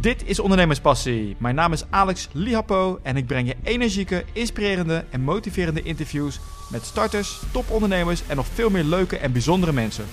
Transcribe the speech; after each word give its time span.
Dit 0.00 0.26
is 0.26 0.40
Ondernemerspassie. 0.40 1.36
Mijn 1.38 1.54
naam 1.54 1.72
is 1.72 1.84
Alex 1.90 2.28
Lihapo 2.32 2.98
en 3.02 3.16
ik 3.16 3.26
breng 3.26 3.48
je 3.48 3.56
energieke, 3.62 4.24
inspirerende 4.32 5.04
en 5.10 5.20
motiverende 5.20 5.82
interviews 5.82 6.40
met 6.70 6.84
starters, 6.84 7.42
topondernemers 7.52 8.22
en 8.26 8.36
nog 8.36 8.46
veel 8.46 8.70
meer 8.70 8.84
leuke 8.84 9.18
en 9.18 9.32
bijzondere 9.32 9.72
mensen. 9.72 10.04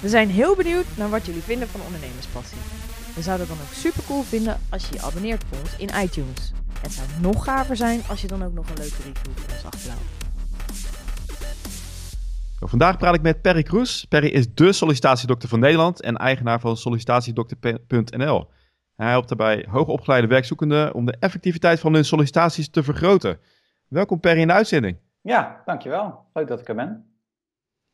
We 0.00 0.08
zijn 0.08 0.28
heel 0.30 0.56
benieuwd 0.56 0.84
naar 0.96 1.10
wat 1.10 1.26
jullie 1.26 1.42
vinden 1.42 1.68
van 1.68 1.80
Ondernemerspassie. 1.80 2.58
We 3.14 3.22
zouden 3.22 3.46
het 3.46 3.56
dan 3.56 3.66
ook 3.66 3.72
super 3.72 4.02
cool 4.06 4.22
vinden 4.22 4.60
als 4.68 4.88
je 4.88 4.94
je 4.94 5.02
abonneert 5.02 5.42
op 5.42 5.58
ons 5.60 5.76
in 5.76 6.02
iTunes. 6.02 6.52
Het 6.80 6.92
zou 6.92 7.06
nog 7.20 7.44
gaver 7.44 7.76
zijn 7.76 8.00
als 8.08 8.20
je 8.20 8.26
dan 8.26 8.44
ook 8.44 8.54
nog 8.54 8.68
een 8.68 8.78
leuke 8.78 8.96
review 8.96 9.32
voor 9.34 9.54
ons 9.54 9.64
achterlaat. 9.64 10.02
Vandaag 12.60 12.98
praat 12.98 13.14
ik 13.14 13.22
met 13.22 13.42
Perry 13.42 13.62
Kroes. 13.62 14.04
Perry 14.08 14.28
is 14.28 14.46
de 14.54 14.72
sollicitatiedokter 14.72 15.48
van 15.48 15.60
Nederland 15.60 16.00
en 16.00 16.16
eigenaar 16.16 16.60
van 16.60 16.76
sollicitatiedokter.nl. 16.76 18.48
Hij 18.96 19.10
helpt 19.10 19.28
daarbij 19.28 19.66
hoogopgeleide 19.70 20.26
werkzoekenden 20.26 20.94
om 20.94 21.04
de 21.04 21.16
effectiviteit 21.18 21.80
van 21.80 21.94
hun 21.94 22.04
sollicitaties 22.04 22.70
te 22.70 22.82
vergroten. 22.82 23.38
Welkom 23.88 24.20
Perry 24.20 24.40
in 24.40 24.46
de 24.46 24.52
uitzending. 24.52 24.98
Ja, 25.20 25.62
dankjewel. 25.64 26.24
Leuk 26.32 26.48
dat 26.48 26.60
ik 26.60 26.68
er 26.68 26.74
ben. 26.74 27.18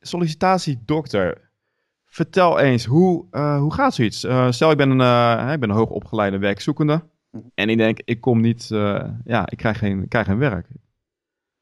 Sollicitatiedokter. 0.01 1.51
Vertel 2.05 2.59
eens, 2.59 2.85
hoe, 2.85 3.27
uh, 3.31 3.59
hoe 3.59 3.75
gaat 3.75 3.95
zoiets? 3.95 4.25
Uh, 4.25 4.51
stel, 4.51 4.71
ik 4.71 4.77
ben, 4.77 4.91
een, 4.91 5.01
uh, 5.47 5.53
ik 5.53 5.61
ben 5.61 5.71
een 5.71 5.77
hoogopgeleide 5.77 6.39
werkzoekende. 6.39 7.09
En 7.55 7.69
ik 7.69 7.77
denk, 7.77 8.01
ik 8.05 8.21
kom 8.21 8.41
niet, 8.41 8.69
ja, 9.25 9.49
ik 9.51 9.59
krijg 9.59 9.79
geen, 9.79 10.03
ik 10.03 10.09
krijg 10.09 10.27
geen 10.27 10.39
werk. 10.39 10.69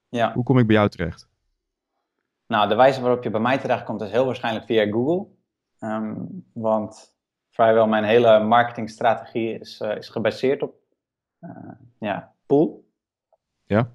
Ja. 0.08 0.32
Hoe 0.32 0.44
kom 0.44 0.58
ik 0.58 0.66
bij 0.66 0.76
jou 0.76 0.88
terecht? 0.88 1.28
Nou, 2.46 2.68
de 2.68 2.74
wijze 2.74 3.00
waarop 3.00 3.22
je 3.22 3.30
bij 3.30 3.40
mij 3.40 3.58
terechtkomt 3.58 4.00
is 4.00 4.10
heel 4.10 4.24
waarschijnlijk 4.24 4.66
via 4.66 4.90
Google. 4.90 5.26
Um, 5.80 6.44
want 6.52 7.16
vrijwel 7.58 7.86
mijn 7.86 8.04
hele 8.04 8.38
marketingstrategie 8.38 9.58
is, 9.58 9.80
uh, 9.80 9.96
is 9.96 10.08
gebaseerd 10.08 10.62
op 10.62 10.74
uh, 11.40 11.50
ja, 11.98 12.32
pool. 12.46 12.88
Ja. 13.64 13.92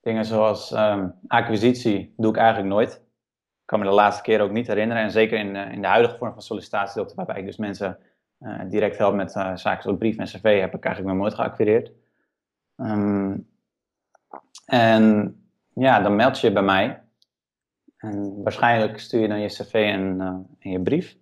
Dingen 0.00 0.24
zoals 0.24 0.72
um, 0.72 1.14
acquisitie 1.26 2.14
doe 2.16 2.30
ik 2.30 2.36
eigenlijk 2.36 2.68
nooit. 2.68 2.92
Ik 2.92 3.66
kan 3.66 3.78
me 3.78 3.84
de 3.84 3.90
laatste 3.90 4.22
keer 4.22 4.40
ook 4.40 4.50
niet 4.50 4.66
herinneren. 4.66 5.02
En 5.02 5.10
zeker 5.10 5.38
in, 5.38 5.54
uh, 5.54 5.72
in 5.72 5.80
de 5.80 5.86
huidige 5.86 6.16
vorm 6.16 6.32
van 6.32 6.42
sollicitatiedokter, 6.42 7.16
waarbij 7.16 7.38
ik 7.38 7.44
dus 7.44 7.56
mensen 7.56 7.98
direct 8.68 8.98
help 8.98 9.14
met 9.14 9.32
zaken 9.32 9.82
zoals 9.82 9.98
brief 9.98 10.16
en 10.16 10.24
cv, 10.24 10.60
heb 10.60 10.74
ik 10.74 10.84
eigenlijk 10.84 11.14
nog 11.14 11.24
nooit 11.24 11.34
geacquireerd. 11.34 11.92
Um, 12.76 13.48
en 14.66 15.34
ja, 15.74 16.00
dan 16.00 16.16
meld 16.16 16.40
je 16.40 16.46
je 16.46 16.52
bij 16.52 16.62
mij. 16.62 17.02
En 17.96 18.42
waarschijnlijk 18.42 18.98
stuur 18.98 19.20
je 19.20 19.28
dan 19.28 19.40
je 19.40 19.46
cv 19.48 19.72
en, 19.72 20.20
en 20.58 20.70
je 20.70 20.80
brief 20.80 21.19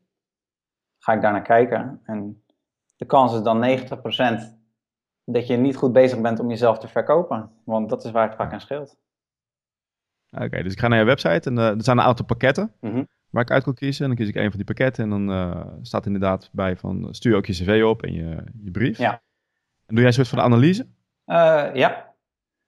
ga 1.09 1.15
ik 1.15 1.23
daar 1.23 1.33
naar 1.33 1.43
kijken. 1.43 2.01
En 2.05 2.43
de 2.97 3.05
kans 3.05 3.35
is 3.35 3.43
dan 3.43 3.61
90% 3.61 4.57
dat 5.25 5.47
je 5.47 5.57
niet 5.57 5.77
goed 5.77 5.93
bezig 5.93 6.21
bent 6.21 6.41
om 6.41 6.49
jezelf 6.49 6.79
te 6.79 6.89
verkopen. 6.89 7.51
Want 7.65 7.89
dat 7.89 8.05
is 8.05 8.11
waar 8.11 8.27
het 8.27 8.37
vaak 8.37 8.53
aan 8.53 8.61
scheelt. 8.61 8.97
Oké, 10.31 10.63
dus 10.63 10.73
ik 10.73 10.81
ga 10.81 10.89
naar 10.89 10.99
je 10.99 11.05
website 11.05 11.49
en 11.49 11.57
uh, 11.57 11.69
er 11.69 11.83
zijn 11.83 11.99
een 11.99 12.05
aantal 12.05 12.25
pakketten 12.25 12.73
Mhm. 12.81 13.05
waar 13.31 13.43
ik 13.43 13.51
uit 13.51 13.65
kan 13.65 13.75
kiezen. 13.75 14.03
En 14.03 14.09
dan 14.09 14.19
kies 14.19 14.29
ik 14.29 14.35
een 14.35 14.49
van 14.49 14.57
die 14.57 14.65
pakketten 14.65 15.05
en 15.05 15.11
dan 15.11 15.31
uh, 15.31 15.67
staat 15.83 16.07
inderdaad 16.07 16.49
bij 16.53 16.77
van 16.77 17.09
stuur 17.11 17.37
ook 17.37 17.47
je 17.47 17.53
cv 17.53 17.83
op 17.85 18.03
en 18.03 18.13
je, 18.13 18.45
je 18.63 18.71
brief. 18.71 18.99
Ja. 18.99 19.13
En 19.87 19.95
doe 19.95 19.99
jij 19.99 20.07
een 20.07 20.13
soort 20.13 20.29
van 20.29 20.41
analyse? 20.41 20.87
Uh, 21.27 21.71
ja. 21.75 22.15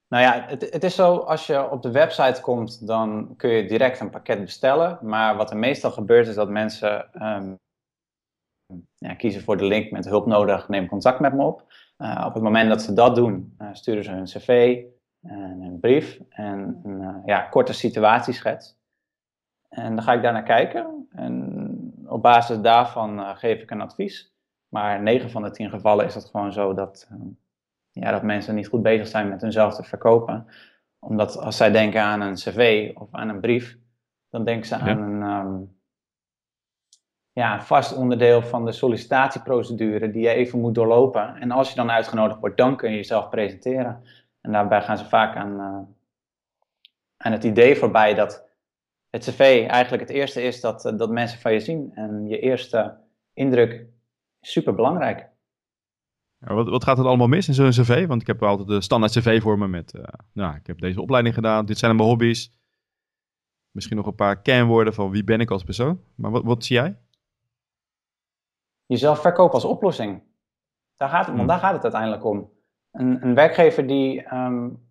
Nou 0.07 0.23
ja, 0.23 0.45
het, 0.47 0.73
het, 0.73 0.83
is 0.83 0.95
zo, 0.95 1.15
als 1.17 1.47
je 1.47 1.69
op 1.69 1.81
de 1.81 1.91
website 1.91 2.41
komt, 2.41 2.87
dan 2.87 3.33
kun 3.37 3.49
je 3.49 3.65
direct 3.65 3.99
een 3.99 4.09
pakket 4.09 4.41
bestellen. 4.41 4.99
Maar 5.01 5.35
wat 5.35 5.51
er 5.51 5.57
meestal 5.57 5.91
gebeurt 5.91 6.27
is 6.27 6.35
dat 6.35 6.49
mensen 6.49 7.23
um, 7.25 7.59
ja, 8.95 9.13
kiezen 9.13 9.41
voor 9.41 9.57
de 9.57 9.65
link 9.65 9.91
met 9.91 10.05
hulp 10.05 10.25
nodig, 10.25 10.67
neem 10.69 10.87
contact 10.87 11.19
met 11.19 11.33
me 11.33 11.43
op. 11.43 11.65
Uh, 11.97 12.23
op 12.27 12.33
het 12.33 12.43
moment 12.43 12.69
dat 12.69 12.81
ze 12.81 12.93
dat 12.93 13.15
doen, 13.15 13.55
uh, 13.59 13.67
sturen 13.71 14.03
ze 14.03 14.11
hun 14.11 14.23
cv 14.23 14.83
en 15.21 15.61
een 15.61 15.79
brief 15.79 16.19
en 16.29 16.81
een 16.83 17.01
uh, 17.01 17.15
ja, 17.25 17.41
korte 17.41 17.73
situatieschets. 17.73 18.79
En 19.69 19.95
dan 19.95 20.03
ga 20.03 20.13
ik 20.13 20.21
daar 20.21 20.33
naar 20.33 20.43
kijken 20.43 21.07
en 21.09 22.03
op 22.07 22.21
basis 22.21 22.59
daarvan 22.59 23.37
geef 23.37 23.61
ik 23.61 23.71
een 23.71 23.81
advies. 23.81 24.33
Maar 24.67 25.01
9 25.01 25.29
van 25.29 25.41
de 25.43 25.51
10 25.51 25.69
gevallen 25.69 26.05
is 26.05 26.15
het 26.15 26.25
gewoon 26.25 26.53
zo 26.53 26.73
dat, 26.73 27.09
ja, 27.91 28.11
dat 28.11 28.23
mensen 28.23 28.55
niet 28.55 28.67
goed 28.67 28.81
bezig 28.81 29.07
zijn 29.07 29.29
met 29.29 29.41
hunzelf 29.41 29.75
te 29.75 29.83
verkopen. 29.83 30.47
Omdat 30.99 31.37
als 31.37 31.57
zij 31.57 31.71
denken 31.71 32.01
aan 32.01 32.21
een 32.21 32.33
cv 32.33 32.91
of 32.93 33.07
aan 33.11 33.29
een 33.29 33.39
brief, 33.39 33.77
dan 34.29 34.43
denken 34.43 34.67
ze 34.67 34.75
Ja. 34.75 34.81
aan 34.81 35.01
een, 35.01 35.45
um, 35.45 35.80
ja, 37.33 37.61
vast 37.61 37.95
onderdeel 37.95 38.41
van 38.41 38.65
de 38.65 38.71
sollicitatieprocedure 38.71 40.11
die 40.11 40.21
je 40.21 40.29
even 40.29 40.59
moet 40.59 40.75
doorlopen. 40.75 41.35
En 41.35 41.51
als 41.51 41.69
je 41.69 41.75
dan 41.75 41.91
uitgenodigd 41.91 42.39
wordt, 42.39 42.57
dan 42.57 42.77
kun 42.77 42.89
je 42.89 42.95
jezelf 42.95 43.29
presenteren. 43.29 44.03
En 44.41 44.51
daarbij 44.51 44.81
gaan 44.81 44.97
ze 44.97 45.05
vaak 45.05 45.35
aan, 45.35 45.51
uh, 45.51 45.79
aan 47.17 47.31
het 47.31 47.43
idee 47.43 47.75
voorbij 47.75 48.13
dat 48.13 48.49
het 49.09 49.23
cv 49.23 49.65
eigenlijk 49.67 50.03
het 50.03 50.11
eerste 50.11 50.41
is 50.41 50.61
dat, 50.61 50.85
uh, 50.85 50.97
dat 50.97 51.09
mensen 51.09 51.39
van 51.39 51.53
je 51.53 51.59
zien. 51.59 51.91
En 51.95 52.27
je 52.27 52.39
eerste 52.39 52.97
indruk 53.33 53.87
is 54.39 54.51
super 54.51 54.75
belangrijk. 54.75 55.29
Wat, 56.37 56.69
wat 56.69 56.83
gaat 56.83 56.99
er 56.99 57.05
allemaal 57.05 57.27
mis 57.27 57.47
in 57.47 57.53
zo'n 57.53 57.69
cv? 57.69 58.07
Want 58.07 58.21
ik 58.21 58.27
heb 58.27 58.43
altijd 58.43 58.67
de 58.67 58.81
standaard 58.81 59.11
cv 59.11 59.41
voor 59.41 59.57
me 59.57 59.67
met, 59.67 59.93
uh, 59.93 60.03
nou, 60.33 60.55
ik 60.55 60.67
heb 60.67 60.79
deze 60.79 61.01
opleiding 61.01 61.35
gedaan, 61.35 61.65
dit 61.65 61.77
zijn 61.77 61.95
mijn 61.95 62.07
hobby's. 62.07 62.53
Misschien 63.71 63.97
nog 63.97 64.05
een 64.05 64.15
paar 64.15 64.41
kernwoorden 64.41 64.93
van 64.93 65.11
wie 65.11 65.23
ben 65.23 65.39
ik 65.39 65.51
als 65.51 65.63
persoon. 65.63 66.01
Maar 66.15 66.31
wat, 66.31 66.43
wat 66.43 66.65
zie 66.65 66.75
jij? 66.75 66.97
Jezelf 68.91 69.21
verkopen 69.21 69.53
als 69.53 69.65
oplossing. 69.65 70.21
Daar 70.95 71.09
gaat 71.09 71.25
het, 71.25 71.35
want 71.35 71.47
daar 71.47 71.59
gaat 71.59 71.73
het 71.73 71.83
uiteindelijk 71.83 72.25
om. 72.25 72.51
Een, 72.91 73.25
een 73.25 73.35
werkgever 73.35 73.87
die 73.87 74.33
um, 74.33 74.87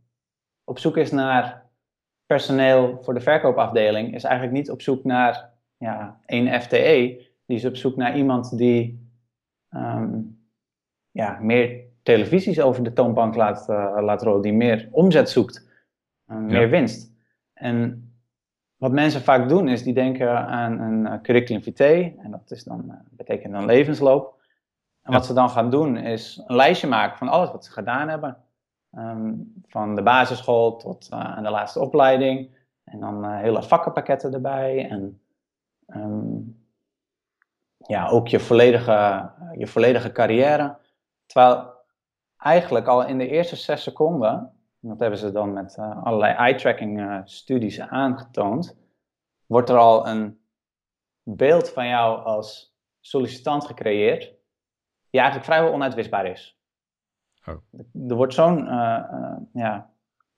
op 0.64 0.78
zoek 0.78 0.96
is 0.96 1.10
naar 1.10 1.66
personeel 2.26 2.98
voor 3.02 3.14
de 3.14 3.20
verkoopafdeling, 3.20 4.14
is 4.14 4.24
eigenlijk 4.24 4.56
niet 4.56 4.70
op 4.70 4.82
zoek 4.82 5.04
naar 5.04 5.52
ja, 5.76 6.20
één 6.26 6.60
FTE. 6.60 7.28
Die 7.46 7.56
is 7.56 7.64
op 7.64 7.76
zoek 7.76 7.96
naar 7.96 8.16
iemand 8.16 8.56
die 8.58 9.08
um, 9.70 10.44
ja, 11.10 11.38
meer 11.40 11.84
televisies 12.02 12.60
over 12.60 12.82
de 12.82 12.92
toonbank 12.92 13.34
laat, 13.34 13.68
uh, 13.70 13.98
laat 14.00 14.22
rollen, 14.22 14.42
die 14.42 14.52
meer 14.52 14.88
omzet 14.90 15.30
zoekt, 15.30 15.68
uh, 16.30 16.36
meer 16.36 16.60
Ja. 16.60 16.68
winst. 16.68 17.12
En 17.52 18.09
wat 18.80 18.92
mensen 18.92 19.20
vaak 19.20 19.48
doen 19.48 19.68
is, 19.68 19.82
die 19.82 19.94
denken 19.94 20.46
aan 20.46 20.78
een 20.78 21.00
uh, 21.00 21.20
curriculum 21.22 21.62
vitae, 21.62 22.14
en 22.18 22.30
dat 22.30 22.50
is 22.50 22.64
dan, 22.64 22.84
uh, 22.88 22.94
betekent 23.10 23.52
dan 23.52 23.64
levensloop. 23.64 24.38
En 25.02 25.12
Ja. 25.12 25.18
wat 25.18 25.26
ze 25.26 25.32
dan 25.32 25.50
gaan 25.50 25.70
doen 25.70 25.96
is 25.96 26.42
een 26.46 26.56
lijstje 26.56 26.86
maken 26.86 27.18
van 27.18 27.28
alles 27.28 27.50
wat 27.50 27.64
ze 27.64 27.72
gedaan 27.72 28.08
hebben. 28.08 28.36
Um, 28.96 29.52
van 29.66 29.94
de 29.94 30.02
basisschool 30.02 30.76
tot 30.76 31.08
uh, 31.12 31.20
aan 31.20 31.42
de 31.42 31.50
laatste 31.50 31.80
opleiding. 31.80 32.50
En 32.84 33.00
dan 33.00 33.24
uh, 33.24 33.38
hele 33.38 33.62
vakkenpakketten 33.62 34.34
erbij. 34.34 34.88
En 34.88 35.20
um, 35.86 36.64
ja, 37.76 38.08
ook 38.08 38.28
je 38.28 38.40
volledige, 38.40 39.30
je 39.56 39.66
volledige 39.66 40.12
carrière. 40.12 40.76
Terwijl 41.26 41.72
eigenlijk 42.36 42.86
al 42.86 43.06
in 43.06 43.18
de 43.18 43.28
eerste 43.28 43.56
zes 43.56 43.82
seconden 43.82 44.52
dat 44.80 45.00
hebben 45.00 45.18
ze 45.18 45.32
dan 45.32 45.52
met 45.52 45.76
uh, 45.78 46.04
allerlei 46.04 46.34
eye-tracking 46.34 47.00
uh, 47.00 47.20
studies 47.24 47.80
aangetoond, 47.80 48.78
wordt 49.46 49.68
er 49.68 49.76
al 49.76 50.06
een 50.08 50.40
beeld 51.22 51.70
van 51.70 51.86
jou 51.86 52.24
als 52.24 52.76
sollicitant 53.00 53.66
gecreëerd, 53.66 54.20
die 55.10 55.20
eigenlijk 55.20 55.44
vrijwel 55.44 55.72
onuitwisbaar 55.72 56.26
is. 56.26 56.58
Oh. 57.46 57.54
Er 58.08 58.16
wordt 58.16 58.34
zo'n 58.34 58.64
uh, 58.64 59.36
ja, 59.52 59.90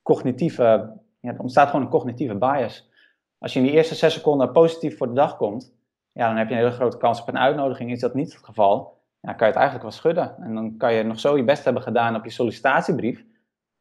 cognitieve, 0.03 0.99
ja, 1.21 1.33
er 1.33 1.41
ontstaat 1.41 1.71
gewoon 1.71 1.85
een 1.85 1.91
cognitieve 1.91 2.35
bias. 2.35 2.91
Als 3.39 3.53
je 3.53 3.59
in 3.59 3.65
die 3.65 3.75
eerste 3.75 3.95
zes 3.95 4.15
seconden 4.15 4.53
positief 4.53 4.97
voor 4.97 5.07
de 5.07 5.13
dag 5.13 5.37
komt, 5.37 5.75
ja, 6.13 6.27
dan 6.27 6.37
heb 6.37 6.49
je 6.49 6.55
een 6.55 6.61
hele 6.61 6.75
grote 6.75 6.97
kans 6.97 7.21
op 7.21 7.29
een 7.29 7.39
uitnodiging. 7.39 7.91
Is 7.91 8.01
dat 8.01 8.15
niet 8.15 8.33
het 8.33 8.45
geval, 8.45 9.01
ja, 9.21 9.33
kan 9.33 9.47
je 9.47 9.53
het 9.53 9.63
eigenlijk 9.63 9.83
wel 9.83 9.91
schudden. 9.91 10.37
En 10.37 10.55
dan 10.55 10.77
kan 10.77 10.95
je 10.95 11.03
nog 11.03 11.21
zo 11.21 11.37
je 11.37 11.45
best 11.45 11.65
hebben 11.65 11.83
gedaan 11.83 12.17
op 12.17 12.25
je 12.25 12.31
sollicitatiebrief. 12.31 13.25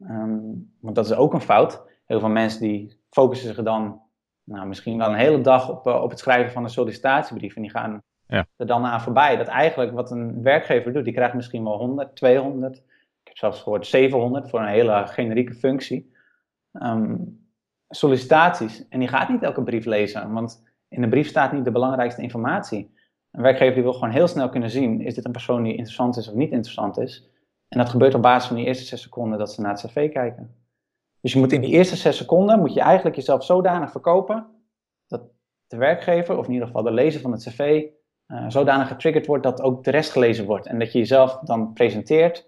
Um, 0.10 0.74
want 0.80 0.96
dat 0.96 1.06
is 1.06 1.14
ook 1.14 1.34
een 1.34 1.42
fout. 1.42 1.82
Heel 2.06 2.20
veel 2.20 2.30
mensen 2.30 2.62
die 2.62 3.00
focussen 3.10 3.54
zich 3.54 3.64
dan 3.64 4.02
nou, 4.44 4.68
misschien 4.68 4.98
wel 4.98 5.10
een 5.10 5.16
hele 5.16 5.42
dag 5.42 5.70
op, 5.70 5.88
uh, 5.88 6.02
op 6.02 6.10
het 6.10 6.20
schrijven 6.20 6.52
van 6.52 6.64
een 6.64 6.70
sollicitatiebrief. 6.70 7.56
En 7.56 7.62
die 7.62 7.72
gaan 7.72 8.02
ja. 8.28 8.48
er 8.58 8.66
dan 8.66 8.86
aan 8.86 9.02
voorbij. 9.02 9.38
Dat 9.38 9.48
eigenlijk 9.48 9.92
wat 9.92 10.12
een 10.12 10.44
werkgever 10.44 10.94
doet, 10.94 11.04
die 11.04 11.14
krijgt 11.14 11.34
misschien 11.34 11.64
wel 11.64 11.78
100, 11.78 12.16
200. 12.16 12.78
Ik 12.78 13.28
heb 13.28 13.38
zelfs 13.38 13.62
gehoord 13.62 13.88
700 13.88 14.50
voor 14.50 14.60
een 14.60 14.68
hele 14.68 15.04
generieke 15.08 15.54
functie. 15.54 16.14
Um, 16.72 17.40
sollicitaties. 17.90 18.88
En 18.88 19.00
die 19.00 19.08
gaat 19.08 19.30
niet 19.30 19.44
elke 19.44 19.64
brief 19.64 19.86
lezen. 19.86 20.34
Want 20.34 20.64
in 20.88 21.02
de 21.02 21.08
brief 21.08 21.28
staat 21.28 21.52
niet 21.52 21.66
de 21.66 21.72
belangrijkste 21.72 22.22
informatie. 22.22 22.94
Een 23.32 23.42
werkgever 23.42 23.74
die 23.74 23.84
wil 23.84 23.94
gewoon 23.94 24.10
heel 24.10 24.28
snel 24.28 24.50
kunnen 24.50 24.70
zien, 24.70 25.02
is 25.02 25.16
dit 25.16 25.26
een 25.26 25.32
persoon 25.32 25.64
die 25.64 25.72
interessant 25.72 26.18
is 26.18 26.28
of 26.28 26.34
niet 26.34 26.52
interessant 26.52 26.98
is. 26.98 27.30
En 27.72 27.78
dat 27.78 27.90
gebeurt 27.90 28.14
op 28.14 28.22
basis 28.22 28.48
van 28.48 28.58
die 28.58 28.66
eerste 28.66 28.86
zes 28.86 29.02
seconden 29.02 29.40
dat 29.40 29.54
ze 29.54 29.62
naar 29.62 29.72
het 29.72 29.86
cv 29.86 30.12
kijken. 30.12 30.56
Dus 31.22 31.34
je 31.34 31.40
moet 31.40 31.52
in 31.52 31.62
die 31.62 31.72
eerste 31.72 31.96
zes 31.96 32.18
seconden, 32.18 32.60
moet 32.60 32.74
je 32.74 32.82
eigenlijk 32.82 33.16
jezelf 33.16 33.44
zodanig 33.44 33.92
verkopen, 33.92 34.48
dat 35.08 35.22
de 35.68 35.78
werkgever, 35.78 36.38
of 36.38 36.46
in 36.46 36.52
ieder 36.52 36.68
geval 36.68 36.84
de 36.84 36.92
lezer 36.92 37.22
van 37.22 37.32
het 37.32 37.44
cv, 37.44 37.84
uh, 38.28 38.46
zodanig 38.48 38.88
getriggerd 38.88 39.26
wordt 39.26 39.44
dat 39.44 39.62
ook 39.62 39.84
de 39.84 39.92
rest 39.92 40.12
gelezen 40.12 40.46
wordt. 40.46 40.66
En 40.68 40.80
dat 40.80 40.92
je 40.92 40.98
jezelf 40.98 41.40
dan 41.40 41.74
presenteert 41.74 42.48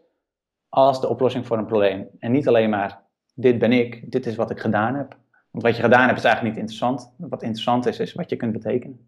als 0.70 1.02
de 1.02 1.10
oplossing 1.10 1.48
voor 1.48 1.58
een 1.58 1.66
probleem. 1.66 2.08
En 2.20 2.32
niet 2.32 2.48
alleen 2.48 2.70
maar, 2.70 3.02
dit 3.34 3.60
ben 3.60 3.72
ik, 3.72 4.12
dit 4.12 4.26
is 4.26 4.36
wat 4.36 4.52
ik 4.52 4.60
gedaan 4.60 4.96
heb. 4.96 5.18
Want 5.52 5.64
wat 5.64 5.76
je 5.76 5.82
gedaan 5.82 6.06
hebt 6.06 6.18
is 6.18 6.24
eigenlijk 6.24 6.56
niet 6.56 6.64
interessant. 6.64 7.14
Wat 7.18 7.42
interessant 7.42 7.86
is, 7.86 8.00
is 8.00 8.14
wat 8.14 8.30
je 8.30 8.36
kunt 8.36 8.54
betekenen. 8.54 9.08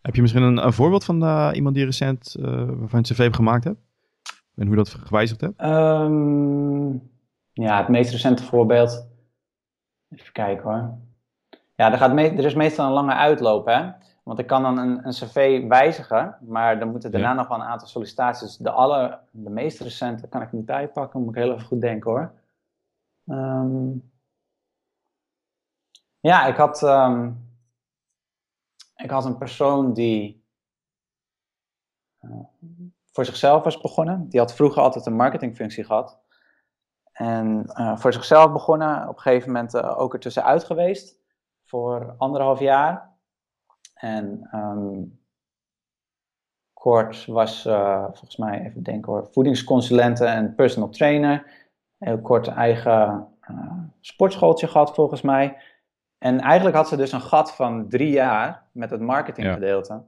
Heb 0.00 0.14
je 0.14 0.20
misschien 0.20 0.42
een, 0.42 0.66
een 0.66 0.72
voorbeeld 0.72 1.04
van 1.04 1.22
uh, 1.22 1.50
iemand 1.54 1.74
die 1.74 1.84
recent 1.84 2.36
uh, 2.38 2.44
waarvan 2.78 3.02
cv 3.02 3.34
gemaakt 3.34 3.64
hebt? 3.64 3.80
En 4.54 4.66
hoe 4.66 4.76
dat 4.76 4.88
gewijzigd 4.88 5.40
hebt? 5.40 5.62
Um, 5.62 7.10
ja, 7.52 7.78
het 7.78 7.88
meest 7.88 8.10
recente 8.10 8.42
voorbeeld. 8.42 9.08
Even 10.08 10.32
kijken 10.32 10.64
hoor. 10.64 10.98
Ja, 11.74 11.92
er, 11.92 11.98
gaat 11.98 12.18
er 12.18 12.44
is 12.44 12.54
meestal 12.54 12.86
een 12.86 12.92
lange 12.92 13.14
uitloop, 13.14 13.66
hè. 13.66 13.90
Want 14.22 14.38
ik 14.38 14.46
kan 14.46 14.62
dan 14.62 14.78
een, 14.78 15.06
een 15.06 15.12
cv 15.12 15.66
wijzigen, 15.68 16.38
maar 16.40 16.78
dan 16.78 16.90
moeten 16.90 17.10
daarna 17.10 17.32
nog 17.32 17.48
wel 17.48 17.56
een 17.58 17.66
aantal 17.66 17.88
sollicitaties. 17.88 18.56
De, 18.56 18.70
alle, 18.70 19.18
de 19.30 19.50
meest 19.50 19.80
recente 19.80 20.28
kan 20.28 20.42
ik 20.42 20.52
niet 20.52 20.64
bijpakken, 20.64 21.20
moet 21.20 21.36
ik 21.36 21.42
heel 21.42 21.52
even 21.52 21.66
goed 21.66 21.80
denken 21.80 22.10
hoor. 22.10 22.32
Um, 23.24 24.10
ja, 26.20 26.46
ik 26.46 26.56
had, 26.56 26.82
um, 26.82 27.48
ik 28.96 29.10
had 29.10 29.24
een 29.24 29.38
persoon 29.38 29.92
die 29.92 30.44
uh, 32.20 32.44
voor 33.12 33.24
zichzelf 33.24 33.64
was 33.64 33.80
begonnen. 33.80 34.28
Die 34.28 34.40
had 34.40 34.54
vroeger 34.54 34.82
altijd 34.82 35.06
een 35.06 35.16
marketingfunctie 35.16 35.84
gehad. 35.84 36.20
En 37.12 37.64
uh, 37.66 37.96
voor 37.96 38.12
zichzelf 38.12 38.52
begonnen, 38.52 39.08
op 39.08 39.16
een 39.16 39.22
gegeven 39.22 39.52
moment 39.52 39.74
uh, 39.74 40.00
ook 40.00 40.14
ertussenuit 40.14 40.64
geweest 40.64 41.20
voor 41.64 42.14
anderhalf 42.18 42.58
jaar. 42.58 43.10
En 43.94 44.48
um, 44.54 45.20
kort 46.72 47.26
was 47.26 47.66
uh, 47.66 48.04
volgens 48.04 48.36
mij, 48.36 48.60
even 48.64 48.82
denken 48.82 49.12
hoor, 49.12 49.28
voedingsconsulente 49.30 50.24
en 50.24 50.54
personal 50.54 50.88
trainer. 50.88 51.46
Heel 51.98 52.20
kort 52.20 52.48
eigen 52.48 53.26
sportschooltje 54.00 54.68
gehad 54.68 54.94
volgens 54.94 55.22
mij. 55.22 55.56
En 56.18 56.40
eigenlijk 56.40 56.76
had 56.76 56.88
ze 56.88 56.96
dus 56.96 57.12
een 57.12 57.20
gat 57.20 57.54
van 57.54 57.88
drie 57.88 58.10
jaar 58.10 58.68
met 58.72 58.90
het 58.90 59.00
marketinggedeelte. 59.00 59.92
Ja. 59.92 60.04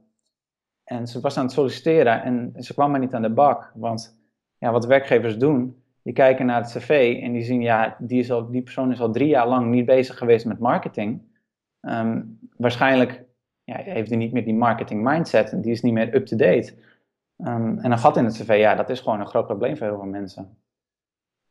En 0.85 1.07
ze 1.07 1.19
was 1.19 1.37
aan 1.37 1.43
het 1.43 1.53
solliciteren 1.53 2.23
en 2.23 2.53
ze 2.57 2.73
kwam 2.73 2.91
maar 2.91 2.99
niet 2.99 3.13
aan 3.13 3.21
de 3.21 3.33
bak. 3.33 3.71
Want 3.75 4.17
ja, 4.57 4.71
wat 4.71 4.85
werkgevers 4.85 5.37
doen, 5.37 5.83
die 6.01 6.13
kijken 6.13 6.45
naar 6.45 6.61
het 6.61 6.71
cv 6.71 7.19
en 7.21 7.31
die 7.31 7.43
zien, 7.43 7.61
ja, 7.61 7.95
die, 7.99 8.19
is 8.19 8.31
al, 8.31 8.49
die 8.49 8.61
persoon 8.61 8.91
is 8.91 9.01
al 9.01 9.11
drie 9.11 9.27
jaar 9.27 9.47
lang 9.47 9.71
niet 9.71 9.85
bezig 9.85 10.17
geweest 10.17 10.45
met 10.45 10.59
marketing. 10.59 11.21
Um, 11.81 12.39
waarschijnlijk 12.57 13.23
ja, 13.63 13.77
heeft 13.77 14.09
hij 14.09 14.17
niet 14.17 14.31
meer 14.31 14.43
die 14.43 14.53
marketing 14.53 15.03
mindset 15.03 15.51
en 15.51 15.61
die 15.61 15.71
is 15.71 15.81
niet 15.81 15.93
meer 15.93 16.15
up-to-date. 16.15 16.73
Um, 17.37 17.79
en 17.79 17.91
een 17.91 17.97
gat 17.97 18.17
in 18.17 18.25
het 18.25 18.33
cv, 18.33 18.57
ja, 18.59 18.75
dat 18.75 18.89
is 18.89 18.99
gewoon 18.99 19.19
een 19.19 19.27
groot 19.27 19.45
probleem 19.45 19.77
voor 19.77 19.87
heel 19.87 19.95
veel 19.95 20.05
mensen. 20.05 20.57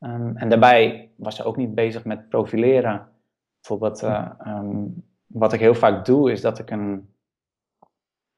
Um, 0.00 0.36
en 0.36 0.48
daarbij 0.48 1.10
was 1.16 1.36
ze 1.36 1.44
ook 1.44 1.56
niet 1.56 1.74
bezig 1.74 2.04
met 2.04 2.28
profileren. 2.28 3.08
Bijvoorbeeld, 3.60 4.02
um, 4.46 5.04
wat 5.26 5.52
ik 5.52 5.60
heel 5.60 5.74
vaak 5.74 6.04
doe, 6.04 6.32
is 6.32 6.40
dat 6.40 6.58
ik 6.58 6.70
een, 6.70 7.13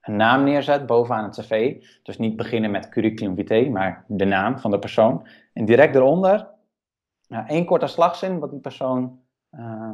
een 0.07 0.17
naam 0.17 0.45
neerzet 0.45 0.87
bovenaan 0.87 1.25
het 1.25 1.39
cv. 1.41 1.83
Dus 2.03 2.19
niet 2.19 2.37
beginnen 2.37 2.71
met 2.71 2.89
curriculum 2.89 3.35
vitae, 3.35 3.71
maar 3.71 4.05
de 4.09 4.25
naam 4.25 4.59
van 4.59 4.71
de 4.71 4.79
persoon. 4.79 5.27
En 5.53 5.65
direct 5.65 5.95
eronder, 5.95 6.49
uh, 7.29 7.51
één 7.51 7.65
korte 7.65 7.87
slagzin 7.87 8.39
wat 8.39 8.51
die 8.51 8.61
persoon 8.61 9.21
uh, 9.51 9.91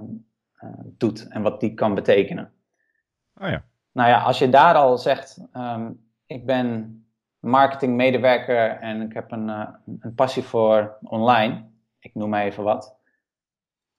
doet 0.82 1.28
en 1.28 1.42
wat 1.42 1.60
die 1.60 1.74
kan 1.74 1.94
betekenen. 1.94 2.52
Oh 3.40 3.48
ja. 3.48 3.64
Nou 3.92 4.08
ja, 4.08 4.22
als 4.22 4.38
je 4.38 4.48
daar 4.48 4.74
al 4.74 4.98
zegt, 4.98 5.46
um, 5.56 6.10
ik 6.26 6.46
ben 6.46 6.96
marketingmedewerker 7.38 8.70
en 8.70 9.00
ik 9.00 9.12
heb 9.12 9.30
een, 9.30 9.48
uh, 9.48 9.68
een 9.98 10.14
passie 10.14 10.42
voor 10.42 10.98
online, 11.02 11.64
ik 11.98 12.14
noem 12.14 12.30
maar 12.30 12.42
even 12.42 12.64
wat, 12.64 12.96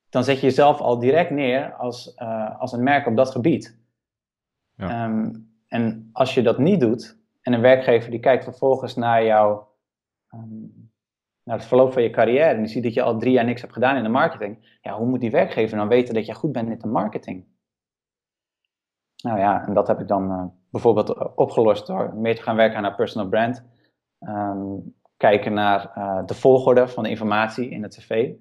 dan 0.09 0.23
zet 0.23 0.39
je 0.39 0.45
jezelf 0.45 0.79
al 0.79 0.99
direct 0.99 1.29
neer 1.29 1.73
als, 1.73 2.15
uh, 2.17 2.59
als 2.59 2.71
een 2.71 2.83
merk 2.83 3.07
op 3.07 3.15
dat 3.15 3.31
gebied. 3.31 3.77
Ja. 4.75 5.05
Um, 5.05 5.52
en 5.73 6.09
als 6.11 6.33
je 6.33 6.41
dat 6.41 6.57
niet 6.57 6.79
doet, 6.79 7.17
en 7.41 7.53
een 7.53 7.61
werkgever 7.61 8.11
die 8.11 8.19
kijkt 8.19 8.43
vervolgens 8.43 8.95
naar 8.95 9.25
jou, 9.25 9.61
um, 10.33 10.91
naar 11.43 11.57
het 11.57 11.65
verloop 11.65 11.93
van 11.93 12.03
je 12.03 12.09
carrière, 12.09 12.53
en 12.53 12.57
die 12.57 12.67
ziet 12.67 12.83
dat 12.83 12.93
je 12.93 13.01
al 13.01 13.17
drie 13.17 13.33
jaar 13.33 13.45
niks 13.45 13.61
hebt 13.61 13.73
gedaan 13.73 13.95
in 13.95 14.03
de 14.03 14.09
marketing, 14.09 14.77
ja, 14.81 14.97
hoe 14.97 15.07
moet 15.07 15.19
die 15.19 15.31
werkgever 15.31 15.77
dan 15.77 15.87
weten 15.87 16.13
dat 16.13 16.25
je 16.25 16.33
goed 16.33 16.51
bent 16.51 16.69
in 16.69 16.77
de 16.77 16.87
marketing? 16.87 17.45
Nou 19.23 19.39
ja, 19.39 19.67
en 19.67 19.73
dat 19.73 19.87
heb 19.87 19.99
ik 19.99 20.07
dan 20.07 20.31
uh, 20.31 20.45
bijvoorbeeld 20.69 21.35
opgelost 21.35 21.87
door 21.87 22.15
meer 22.15 22.35
te 22.35 22.41
gaan 22.41 22.55
werken 22.55 22.77
aan 22.77 22.83
haar 22.83 22.95
personal 22.95 23.29
brand. 23.29 23.65
Um, 24.19 24.95
kijken 25.17 25.53
naar 25.53 25.91
uh, 25.97 26.25
de 26.25 26.33
volgorde 26.33 26.87
van 26.87 27.03
de 27.03 27.09
informatie 27.09 27.69
in 27.69 27.83
het 27.83 27.95
cv. 27.97 28.33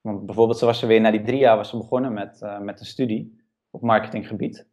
Want 0.00 0.26
bijvoorbeeld, 0.26 0.58
ze 0.58 0.64
was 0.64 0.82
er 0.82 0.88
weer 0.88 1.00
na 1.00 1.10
die 1.10 1.22
drie 1.22 1.38
jaar 1.38 1.56
was 1.56 1.68
ze 1.70 1.76
begonnen 1.76 2.12
met, 2.12 2.40
uh, 2.42 2.58
met 2.58 2.80
een 2.80 2.86
studie 2.86 3.44
op 3.70 3.82
marketinggebied. 3.82 4.69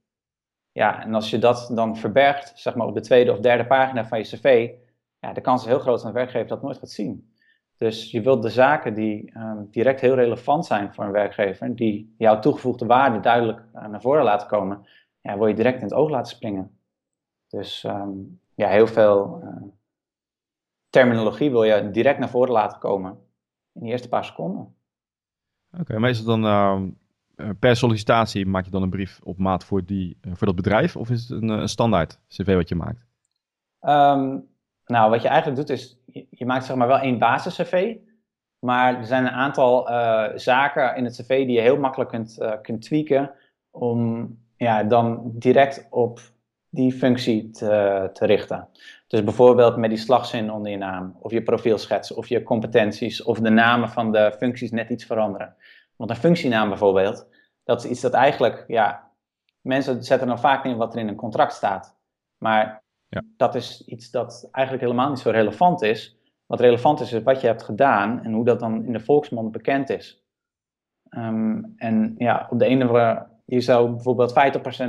Ja, 0.77 1.03
en 1.03 1.13
als 1.13 1.29
je 1.29 1.37
dat 1.37 1.71
dan 1.73 1.97
verbergt, 1.97 2.51
zeg 2.55 2.75
maar 2.75 2.87
op 2.87 2.93
de 2.93 3.01
tweede 3.01 3.31
of 3.31 3.39
derde 3.39 3.65
pagina 3.65 4.05
van 4.05 4.17
je 4.17 4.23
cv, 4.23 4.71
ja, 5.19 5.33
de 5.33 5.41
kans 5.41 5.61
is 5.61 5.67
heel 5.67 5.79
groot 5.79 5.97
dat 5.97 6.05
een 6.07 6.13
werkgever 6.13 6.47
dat 6.47 6.61
nooit 6.61 6.77
gaat 6.77 6.89
zien. 6.89 7.33
Dus 7.77 8.11
je 8.11 8.21
wilt 8.21 8.41
de 8.41 8.49
zaken 8.49 8.93
die 8.93 9.37
um, 9.37 9.67
direct 9.71 10.01
heel 10.01 10.15
relevant 10.15 10.65
zijn 10.65 10.93
voor 10.93 11.03
een 11.03 11.11
werkgever, 11.11 11.75
die 11.75 12.15
jouw 12.17 12.39
toegevoegde 12.39 12.85
waarde 12.85 13.19
duidelijk 13.19 13.59
uh, 13.59 13.87
naar 13.87 14.01
voren 14.01 14.23
laten 14.23 14.47
komen, 14.47 14.87
ja, 15.21 15.37
wil 15.37 15.47
je 15.47 15.53
direct 15.53 15.77
in 15.77 15.83
het 15.83 15.93
oog 15.93 16.09
laten 16.09 16.35
springen. 16.35 16.79
Dus 17.47 17.83
um, 17.83 18.41
ja, 18.55 18.67
heel 18.67 18.87
veel 18.87 19.41
uh, 19.43 19.61
terminologie 20.89 21.51
wil 21.51 21.63
je 21.63 21.91
direct 21.91 22.19
naar 22.19 22.29
voren 22.29 22.51
laten 22.51 22.79
komen 22.79 23.11
in 23.73 23.81
de 23.81 23.89
eerste 23.89 24.09
paar 24.09 24.25
seconden. 24.25 24.75
Oké, 25.79 25.99
meestal 25.99 26.39
dan 26.39 26.45
uh, 26.45 26.89
per 27.59 27.75
sollicitatie 27.75 28.45
maak 28.45 28.65
je 28.65 28.71
dan 28.71 28.81
een 28.81 28.89
brief 28.89 29.19
op 29.23 29.37
maat 29.37 29.63
voor, 29.63 29.85
die, 29.85 30.17
uh, 30.21 30.31
voor 30.35 30.47
dat 30.47 30.55
bedrijf 30.55 30.95
of 30.95 31.09
is 31.09 31.29
het 31.29 31.41
een, 31.41 31.49
een 31.49 31.67
standaard 31.67 32.19
cv 32.27 32.55
wat 32.55 32.69
je 32.69 32.75
maakt? 32.75 33.05
Um, 33.81 34.47
nou, 34.85 35.09
wat 35.09 35.21
je 35.21 35.27
eigenlijk 35.27 35.57
doet 35.57 35.69
is, 35.69 35.99
je, 36.29 36.45
maakt 36.45 36.65
zeg 36.65 36.75
maar 36.75 36.87
wel 36.87 36.99
één 36.99 37.19
basis-cv, 37.19 37.95
maar 38.59 38.97
er 38.97 39.05
zijn 39.05 39.25
een 39.25 39.31
aantal 39.31 39.87
zaken 40.35 40.95
in 40.95 41.03
het 41.03 41.15
cv 41.15 41.45
die 41.45 41.55
je 41.55 41.61
heel 41.61 41.77
makkelijk 41.77 42.09
kunt, 42.09 42.37
kunt 42.61 42.81
tweaken 42.81 43.31
om 43.71 44.29
ja, 44.57 44.83
dan 44.83 45.31
direct 45.33 45.87
op 45.89 46.19
die 46.69 46.91
functie 46.91 47.49
te, 47.49 48.09
te, 48.13 48.25
richten. 48.25 48.67
Dus 49.07 49.23
bijvoorbeeld 49.23 49.77
met 49.77 49.89
die 49.89 49.99
slagzin 49.99 50.51
onder 50.51 50.71
je 50.71 50.77
naam, 50.77 51.17
of 51.19 51.31
je 51.31 51.43
profielschets, 51.43 52.13
of 52.13 52.27
je 52.27 52.43
competenties, 52.43 53.23
of 53.23 53.39
de 53.39 53.49
namen 53.49 53.89
van 53.89 54.11
de 54.11 54.35
functies 54.37 54.71
net 54.71 54.89
iets 54.89 55.05
veranderen. 55.05 55.55
Want 55.97 56.09
een 56.09 56.15
functienaam 56.15 56.69
bijvoorbeeld, 56.69 57.27
dat 57.63 57.83
is 57.83 57.89
iets 57.89 58.01
dat 58.01 58.13
eigenlijk, 58.13 58.63
ja, 58.67 59.11
mensen 59.61 60.03
zetten 60.03 60.27
dan 60.27 60.39
vaak 60.39 60.65
in 60.65 60.77
wat 60.77 60.93
er 60.93 60.99
in 60.99 61.07
een 61.07 61.15
contract 61.15 61.53
staat. 61.53 61.97
Maar 62.37 62.83
ja. 63.07 63.23
Dat 63.37 63.55
is 63.55 63.85
iets 63.85 64.11
dat 64.11 64.47
eigenlijk 64.51 64.85
helemaal 64.85 65.09
niet 65.09 65.19
zo 65.19 65.29
relevant 65.29 65.81
is. 65.81 66.17
Wat 66.45 66.59
relevant 66.59 66.99
is, 66.99 67.13
is 67.13 67.23
wat 67.23 67.41
je 67.41 67.47
hebt 67.47 67.63
gedaan 67.63 68.23
en 68.23 68.33
hoe 68.33 68.45
dat 68.45 68.59
dan 68.59 68.85
in 68.85 68.93
de 68.93 68.99
volksmond 68.99 69.51
bekend 69.51 69.89
is. 69.89 70.25
Um, 71.09 71.73
en 71.77 72.15
ja, 72.17 72.47
op 72.49 72.59
de 72.59 72.65
ene 72.65 72.85
manier, 72.85 73.27
je 73.45 73.61
zou 73.61 73.89
bijvoorbeeld 73.89 74.31
50% 74.31 74.33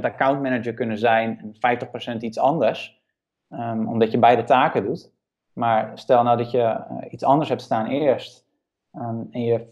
account 0.00 0.43
manager 0.43 0.75
kunnen 0.75 0.99
zijn 0.99 1.38
en 1.61 1.87
50% 2.15 2.19
iets 2.19 2.38
anders, 2.38 3.03
um, 3.49 3.88
omdat 3.88 4.11
je 4.11 4.19
beide 4.19 4.45
taken 4.45 4.85
doet. 4.85 5.12
Maar 5.53 5.99
stel 5.99 6.23
nou 6.23 6.37
dat 6.37 6.50
je 6.50 6.59
uh, 6.59 7.12
iets 7.12 7.25
anders 7.25 7.49
hebt 7.49 7.62
staan 7.62 7.87
eerst 7.87 8.48
um, 8.92 9.28
en 9.30 9.42
je, 9.42 9.66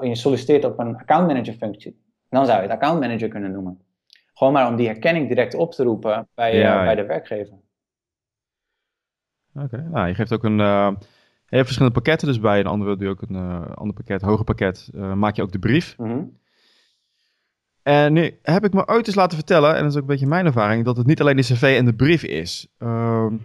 je 0.00 0.14
solliciteert 0.14 0.64
op 0.64 0.78
een 0.78 0.96
account 0.96 1.26
manager 1.26 1.54
functie, 1.54 2.02
dan 2.28 2.46
zou 2.46 2.56
je 2.56 2.62
het 2.62 2.72
account 2.72 3.00
manager 3.00 3.28
kunnen 3.28 3.52
noemen. 3.52 3.80
Gewoon 4.34 4.52
maar 4.52 4.68
om 4.68 4.76
die 4.76 4.86
herkenning 4.86 5.28
direct 5.28 5.54
op 5.54 5.72
te 5.72 5.82
roepen 5.82 6.28
bij, 6.34 6.56
ja, 6.56 6.78
uh, 6.78 6.84
bij 6.84 6.94
de 6.94 7.06
werkgever. 7.06 7.58
Oké, 9.54 9.64
okay. 9.64 9.86
nou, 9.86 10.08
je 10.08 10.14
geeft 10.14 10.32
ook 10.32 10.44
een. 10.44 10.58
Uh, 10.58 10.90
je 11.46 11.56
hebt 11.56 11.64
verschillende 11.64 11.94
pakketten, 11.94 12.28
dus 12.28 12.40
bij 12.40 12.60
een 12.60 12.66
andere 12.66 12.96
doe 12.96 13.04
je 13.04 13.10
ook 13.10 13.22
een 13.22 13.36
uh, 13.36 13.70
ander 13.74 13.94
pakket, 13.94 14.22
hoger 14.22 14.44
pakket, 14.44 14.88
maak 14.92 15.36
je 15.36 15.42
ook 15.42 15.52
de 15.52 15.58
brief. 15.58 15.98
Mm 15.98 16.06
-hmm. 16.06 16.38
En 17.82 18.12
nu 18.12 18.38
heb 18.42 18.64
ik 18.64 18.72
me 18.72 18.86
ooit 18.86 19.06
eens 19.06 19.16
laten 19.16 19.36
vertellen, 19.36 19.74
en 19.74 19.82
dat 19.82 19.90
is 19.90 19.96
ook 19.96 20.00
een 20.00 20.06
beetje 20.06 20.26
mijn 20.26 20.46
ervaring, 20.46 20.84
dat 20.84 20.96
het 20.96 21.06
niet 21.06 21.20
alleen 21.20 21.36
de 21.36 21.42
cv 21.42 21.74
en 21.78 21.84
de 21.84 21.94
brief 21.94 22.22
is. 22.22 22.68
Ehm, 22.78 23.36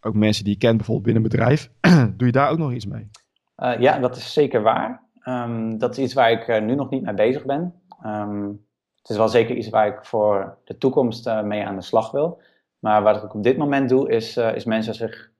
ook 0.00 0.14
mensen 0.14 0.44
die 0.44 0.52
je 0.52 0.58
kent, 0.58 0.76
bijvoorbeeld 0.76 1.04
binnen 1.06 1.22
een 1.22 1.30
bedrijf. 1.30 1.70
doe 2.16 2.26
je 2.26 2.32
daar 2.32 2.50
ook 2.50 2.58
nog 2.58 2.72
iets 2.72 2.86
mee? 2.86 3.10
Ja, 3.56 3.98
dat 3.98 4.16
is 4.16 4.32
zeker 4.32 4.62
waar. 4.62 5.02
Um, 5.24 5.78
dat 5.78 5.90
is 5.90 6.04
iets 6.04 6.14
waar 6.14 6.30
ik 6.30 6.62
nu 6.62 6.74
nog 6.74 6.90
niet 6.90 7.02
mee 7.02 7.14
bezig 7.14 7.44
ben. 7.44 7.82
Um, 8.06 8.66
het 8.96 9.10
is 9.10 9.16
wel 9.16 9.28
zeker 9.28 9.56
iets 9.56 9.68
waar 9.68 9.86
ik 9.86 10.04
voor 10.04 10.58
de 10.64 10.78
toekomst 10.78 11.42
mee 11.42 11.64
aan 11.64 11.76
de 11.76 11.82
slag 11.82 12.10
wil. 12.10 12.40
Maar 12.78 13.02
wat 13.02 13.22
ik 13.22 13.34
op 13.34 13.42
dit 13.42 13.56
moment 13.56 13.88
doe, 13.88 14.10
is, 14.10 14.36
is 14.36 14.64
mensen 14.64 14.94
zich 14.94 15.30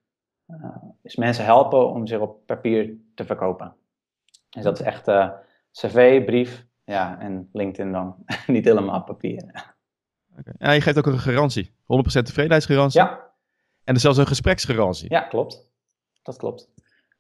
is 1.03 1.17
mensen 1.17 1.45
helpen 1.45 1.89
om 1.89 2.07
zich 2.07 2.19
op 2.19 2.47
papier 2.47 2.95
te 3.15 3.25
verkopen. 3.25 3.75
Dus 4.51 4.63
dat 4.63 4.81
is 4.81 4.87
echt 4.87 5.05
cv, 5.73 6.25
brief 6.25 6.67
ja, 6.85 7.19
en 7.19 7.49
LinkedIn 7.53 7.93
dan. 7.93 8.17
Niet 8.47 8.65
helemaal 8.65 9.03
papier. 9.03 9.73
Okay. 10.39 10.55
Ja, 10.59 10.71
je 10.71 10.81
geeft 10.81 10.99
ook 10.99 11.07
een 11.07 11.19
garantie. 11.19 11.71
100% 11.71 11.75
tevredenheidsgarantie. 12.03 13.01
Ja, 13.01 13.11
En 13.11 13.29
er 13.85 13.95
is 13.95 14.01
zelfs 14.01 14.19
een 14.19 14.27
gespreksgarantie. 14.27 15.11
Ja, 15.11 15.21
klopt. 15.21 15.71
Dat 16.23 16.37
klopt. 16.37 16.71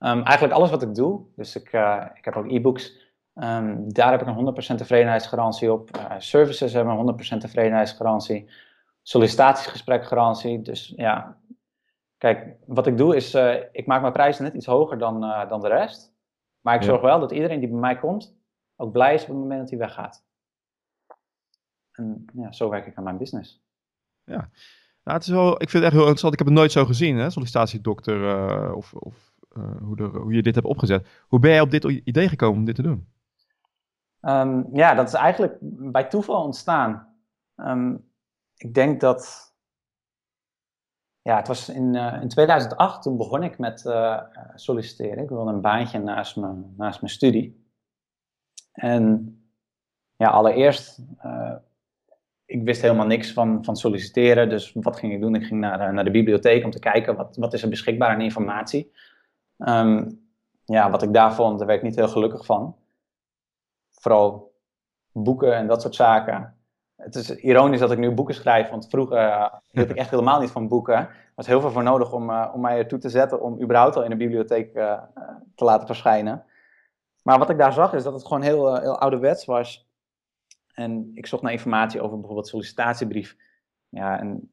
Ehm, 0.02 0.22
eigenlijk 0.22 0.54
alles 0.54 0.70
wat 0.70 0.82
ik 0.82 0.94
doe, 0.94 1.20
dus 1.36 1.56
ik, 1.56 1.72
uh, 1.72 2.06
ik 2.14 2.24
heb 2.24 2.36
ook 2.36 2.50
e-books, 2.50 3.12
um, 3.34 3.92
daar 3.92 4.10
heb 4.10 4.20
ik 4.20 4.26
een 4.26 4.34
100% 4.34 4.78
tevredenheidsgarantie 4.78 5.72
op. 5.72 5.96
Uh, 5.96 6.14
services 6.18 6.72
hebben 6.72 6.92
een 6.92 6.98
100% 6.98 7.40
tevredenheidsgarantie. 7.40 8.50
Sollicitatiegesprekgarantie. 9.02 10.62
Dus 10.62 10.92
ja, 10.96 11.38
kijk, 12.18 12.56
wat 12.66 12.86
ik 12.86 12.96
doe 12.96 13.16
is, 13.16 13.34
uh, 13.34 13.54
ik 13.72 13.86
maak 13.86 14.00
mijn 14.00 14.12
prijzen 14.12 14.44
net 14.44 14.54
iets 14.54 14.66
hoger 14.66 14.98
dan, 14.98 15.20
dan 15.48 15.60
de 15.60 15.68
rest. 15.68 16.14
Maar 16.60 16.74
ik 16.74 16.82
zorg 16.82 17.00
wel 17.00 17.20
dat 17.20 17.32
iedereen 17.32 17.60
die 17.60 17.68
bij 17.68 17.78
mij 17.78 17.98
komt, 17.98 18.36
ook 18.76 18.92
blij 18.92 19.14
is 19.14 19.22
op 19.22 19.28
het 19.28 19.36
moment 19.36 19.60
dat 19.60 19.70
hij 19.70 19.78
weggaat. 19.78 20.24
En 21.92 22.24
ja, 22.34 22.52
zo 22.52 22.68
werk 22.68 22.86
ik 22.86 22.96
aan 22.96 23.04
mijn 23.04 23.18
business. 23.18 23.62
Ja, 24.24 24.48
nou, 25.04 25.16
het 25.18 25.22
is 25.22 25.28
wel, 25.28 25.52
ik 25.52 25.70
vind 25.70 25.72
het 25.72 25.82
echt 25.82 25.92
heel 25.92 26.00
interessant. 26.00 26.32
Ik 26.32 26.38
heb 26.38 26.48
het 26.48 26.56
nooit 26.56 26.72
zo 26.72 26.84
gezien, 26.84 27.16
hè, 27.16 27.30
sollicitatiedokter, 27.30 28.74
of, 28.74 28.94
of 28.94 29.31
uh, 29.56 29.76
hoe, 29.80 30.02
hoe, 30.02 30.32
je 30.32 30.42
dit 30.42 30.54
hebt 30.54 30.66
opgezet. 30.66 31.24
Hoe 31.28 31.38
ben 31.38 31.50
jij 31.50 31.60
op 31.60 31.70
dit 31.70 31.84
idee 31.84 32.28
gekomen 32.28 32.58
om 32.58 32.64
dit 32.64 32.74
te 32.74 32.82
doen? 32.82 33.08
Um, 34.20 34.68
ja, 34.72 34.94
dat 34.94 35.08
is 35.08 35.14
eigenlijk 35.14 35.58
bij 35.92 36.04
toeval 36.04 36.44
ontstaan. 36.44 37.16
Um, 37.56 38.10
ik 38.56 38.74
denk 38.74 39.00
dat. 39.00 39.50
Ja, 41.22 41.36
het 41.36 41.48
was 41.48 41.68
in, 41.68 41.94
uh, 41.94 42.18
in 42.22 42.28
2008, 42.28 43.02
toen 43.02 43.16
begon 43.16 43.42
ik 43.42 43.58
met 43.58 43.80
solliciteren. 44.54 45.22
Ik 45.22 45.28
wilde 45.28 45.52
een 45.52 45.60
baantje 45.60 45.98
naast, 45.98 46.36
me, 46.36 46.62
naast 46.76 47.00
mijn 47.00 47.12
studie. 47.12 47.66
En 48.72 49.36
ja, 50.16 50.28
allereerst 50.28 51.00
ik 52.52 52.64
wist 52.64 52.82
helemaal 52.82 53.06
niks 53.06 53.32
van, 53.32 53.64
van 53.64 53.76
solliciteren. 53.76 54.48
Dus 54.48 54.72
wat 54.74 54.98
ging 54.98 55.12
ik 55.12 55.20
doen? 55.20 55.34
Ik 55.34 55.44
ging 55.44 55.60
naar, 55.60 55.80
eh, 55.80 55.92
naar 55.92 56.04
de 56.04 56.10
bibliotheek 56.10 56.64
om 56.64 56.70
te 56.70 56.78
kijken 56.78 57.16
wat, 57.16 57.36
wat 57.36 57.52
is 57.52 57.62
er 57.62 57.68
beschikbaar 57.68 58.08
aan 58.08 58.20
informatie. 58.20 58.92
Um, 59.56 60.20
ja, 60.64 60.90
wat 60.90 61.02
ik 61.02 61.12
daar 61.12 61.34
vond, 61.34 61.58
daar 61.58 61.66
werd 61.66 61.78
ik 61.78 61.84
niet 61.84 61.96
heel 61.96 62.08
gelukkig 62.08 62.44
van. 62.44 62.76
Vooral 63.90 64.54
boeken 65.12 65.54
en 65.54 65.66
dat 65.66 65.82
soort 65.82 65.94
zaken. 65.94 66.56
Het 66.96 67.14
is 67.14 67.30
ironisch 67.30 67.80
dat 67.80 67.90
ik 67.90 67.98
nu 67.98 68.10
boeken 68.10 68.34
schrijf, 68.34 68.70
want 68.70 68.88
vroeger 68.88 69.18
uh, 69.18 69.52
hield 69.70 69.90
ik 69.90 69.96
echt 69.96 70.10
helemaal 70.10 70.40
niet 70.40 70.50
van 70.50 70.68
boeken. 70.68 70.96
Er 70.96 71.32
was 71.34 71.46
heel 71.46 71.60
veel 71.60 71.70
voor 71.70 71.82
nodig 71.82 72.12
om, 72.12 72.30
uh, 72.30 72.50
om 72.54 72.60
mij 72.60 72.78
ertoe 72.78 72.98
te 72.98 73.08
zetten 73.08 73.40
om 73.40 73.62
überhaupt 73.62 73.96
al 73.96 74.04
in 74.04 74.10
een 74.10 74.18
bibliotheek 74.18 74.74
uh, 74.74 75.02
te 75.54 75.64
laten 75.64 75.86
verschijnen. 75.86 76.44
Maar 77.22 77.38
wat 77.38 77.50
ik 77.50 77.58
daar 77.58 77.72
zag 77.72 77.92
is 77.94 78.02
dat 78.02 78.12
het 78.12 78.26
gewoon 78.26 78.42
heel, 78.42 78.76
heel 78.76 78.98
ouderwets 78.98 79.44
was. 79.44 79.90
En 80.74 81.10
ik 81.14 81.26
zocht 81.26 81.42
naar 81.42 81.52
informatie 81.52 82.00
over 82.00 82.16
bijvoorbeeld 82.16 82.48
sollicitatiebrief. 82.48 83.36
Ja, 83.88 84.18
en 84.18 84.51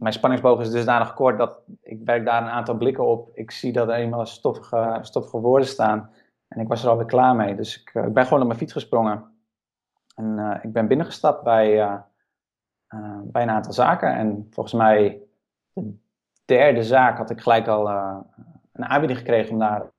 mijn 0.00 0.12
spanningsboog 0.12 0.60
is 0.60 0.70
dusdanig 0.70 1.14
kort 1.14 1.38
dat 1.38 1.62
ik 1.82 2.00
werk 2.04 2.24
daar 2.24 2.42
een 2.42 2.48
aantal 2.48 2.76
blikken 2.76 3.06
op. 3.06 3.30
Ik 3.34 3.50
zie 3.50 3.72
dat 3.72 3.88
er 3.88 3.94
eenmaal 3.94 4.26
stoffige, 4.26 4.98
stoffige 5.00 5.38
woorden 5.38 5.68
staan. 5.68 6.10
En 6.48 6.60
ik 6.60 6.68
was 6.68 6.82
er 6.82 6.88
alweer 6.88 7.06
klaar 7.06 7.36
mee. 7.36 7.54
Dus 7.56 7.80
ik, 7.80 7.94
ik 7.94 8.12
ben 8.12 8.24
gewoon 8.24 8.40
op 8.40 8.46
mijn 8.46 8.58
fiets 8.58 8.72
gesprongen. 8.72 9.24
En 10.14 10.38
uh, 10.38 10.58
ik 10.62 10.72
ben 10.72 10.88
binnengestapt 10.88 11.42
bij, 11.42 11.78
uh, 11.78 12.00
bij 13.22 13.42
een 13.42 13.50
aantal 13.50 13.72
zaken. 13.72 14.14
En 14.14 14.46
volgens 14.50 14.74
mij 14.74 15.22
de 15.72 15.94
derde 16.44 16.82
zaak 16.82 17.18
had 17.18 17.30
ik 17.30 17.40
gelijk 17.40 17.68
al 17.68 17.88
een 18.72 18.84
aanbieding 18.84 19.18
gekregen 19.18 19.52
om 19.52 19.58
daar 19.58 19.90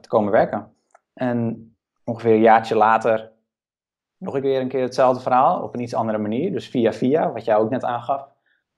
te 0.00 0.08
komen 0.08 0.32
werken. 0.32 0.74
En 1.12 1.70
ongeveer 2.04 2.34
een 2.34 2.40
jaartje 2.40 2.76
later 2.76 3.32
nog 4.16 4.34
een 4.34 4.42
keer 4.42 4.60
een 4.60 4.68
keer 4.68 4.82
hetzelfde 4.82 5.22
verhaal 5.22 5.62
op 5.62 5.74
een 5.74 5.80
iets 5.80 5.94
andere 5.94 6.18
manier. 6.18 6.52
Dus 6.52 6.68
via 6.68 6.92
via, 6.92 7.32
wat 7.32 7.44
jij 7.44 7.56
ook 7.56 7.70
net 7.70 7.84
aangaf. 7.84 8.34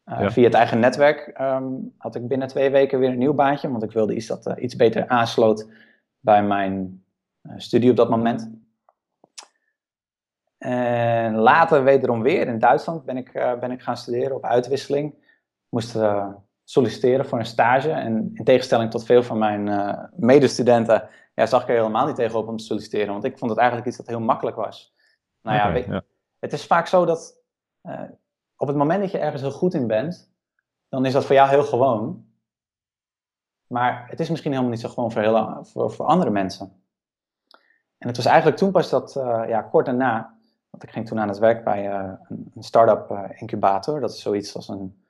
Uh, 0.08 0.30
Via 0.30 0.44
het 0.44 0.54
eigen 0.54 0.78
netwerk 0.78 1.38
um, 1.40 1.94
had 1.98 2.14
ik 2.14 2.28
binnen 2.28 2.48
twee 2.48 2.70
weken 2.70 2.98
weer 2.98 3.08
een 3.08 3.18
nieuw 3.18 3.34
baantje. 3.34 3.70
Want 3.70 3.82
ik 3.82 3.92
wilde 3.92 4.14
iets 4.14 4.26
dat 4.26 4.46
uh, 4.46 4.62
iets 4.62 4.76
beter 4.76 5.08
aansloot 5.08 5.68
bij 6.20 6.42
mijn 6.42 7.04
uh, 7.42 7.52
studie 7.56 7.90
op 7.90 7.96
dat 7.96 8.10
moment. 8.10 8.50
En 10.58 11.34
later 11.34 11.84
wederom 11.84 12.22
weer 12.22 12.46
in 12.46 12.58
Duitsland 12.58 13.04
ben 13.04 13.16
ik, 13.16 13.32
ben 13.60 13.70
ik 13.70 13.82
gaan 13.82 13.96
studeren 13.96 14.36
op 14.36 14.44
uitwisseling. 14.44 15.14
Moest 15.68 15.98
solliciteren 16.64 17.26
voor 17.26 17.38
een 17.38 17.46
stage. 17.46 17.90
En 17.90 18.30
in 18.34 18.44
tegenstelling 18.44 18.90
tot 18.90 19.04
veel 19.04 19.22
van 19.22 19.38
mijn 19.38 19.70
medestudenten 20.16 21.08
ja, 21.34 21.46
zag 21.46 21.62
ik 21.62 21.68
er 21.68 21.74
helemaal 21.74 22.06
niet 22.06 22.16
tegenop 22.16 22.48
om 22.48 22.56
te 22.56 22.64
solliciteren. 22.64 23.12
Want 23.12 23.24
ik 23.24 23.38
vond 23.38 23.50
het 23.50 23.58
eigenlijk 23.60 23.88
iets 23.88 23.96
dat 23.98 24.06
heel 24.06 24.20
makkelijk 24.20 24.56
was. 24.56 24.94
Nou 25.42 25.56
ja, 25.56 25.72
weet- 25.72 25.86
ja. 25.86 26.02
het 26.38 26.52
is 26.52 26.66
vaak 26.66 26.86
zo 26.86 27.04
dat 27.04 27.42
eh, 27.80 28.02
op 28.58 28.68
het 28.68 28.76
moment 28.76 29.00
dat 29.00 29.10
je 29.10 29.18
ergens 29.18 29.42
heel 29.42 29.50
goed 29.50 29.74
in 29.74 29.86
bent, 29.86 30.30
dan 30.88 31.04
is 31.04 31.12
dat 31.12 31.24
voor 31.24 31.34
jou 31.34 31.48
heel 31.48 31.64
gewoon. 31.64 32.26
Maar 33.66 34.06
het 34.08 34.20
is 34.20 34.28
misschien 34.30 34.50
helemaal 34.50 34.72
niet 34.72 34.80
zo 34.80 34.88
gewoon 34.88 35.12
voor, 35.12 35.22
heel, 35.22 35.64
voor, 35.64 35.90
voor 35.90 36.06
andere 36.06 36.30
mensen. 36.30 36.82
En 37.98 38.08
het 38.08 38.16
was 38.16 38.26
eigenlijk 38.26 38.56
toen 38.56 38.70
pas 38.70 38.90
dat, 38.90 39.16
eh, 39.16 39.42
ja, 39.48 39.62
kort 39.62 39.86
daarna, 39.86 40.38
want 40.70 40.82
ik 40.82 40.90
ging 40.90 41.06
toen 41.06 41.20
aan 41.20 41.28
het 41.28 41.38
werk 41.38 41.64
bij 41.64 41.90
eh, 41.90 42.12
een, 42.28 42.50
een 42.54 42.62
start-up 42.62 43.10
eh, 43.10 43.40
incubator. 43.40 44.00
Dat 44.00 44.10
is 44.10 44.20
zoiets 44.20 44.54
als 44.56 44.68
een, 44.68 45.04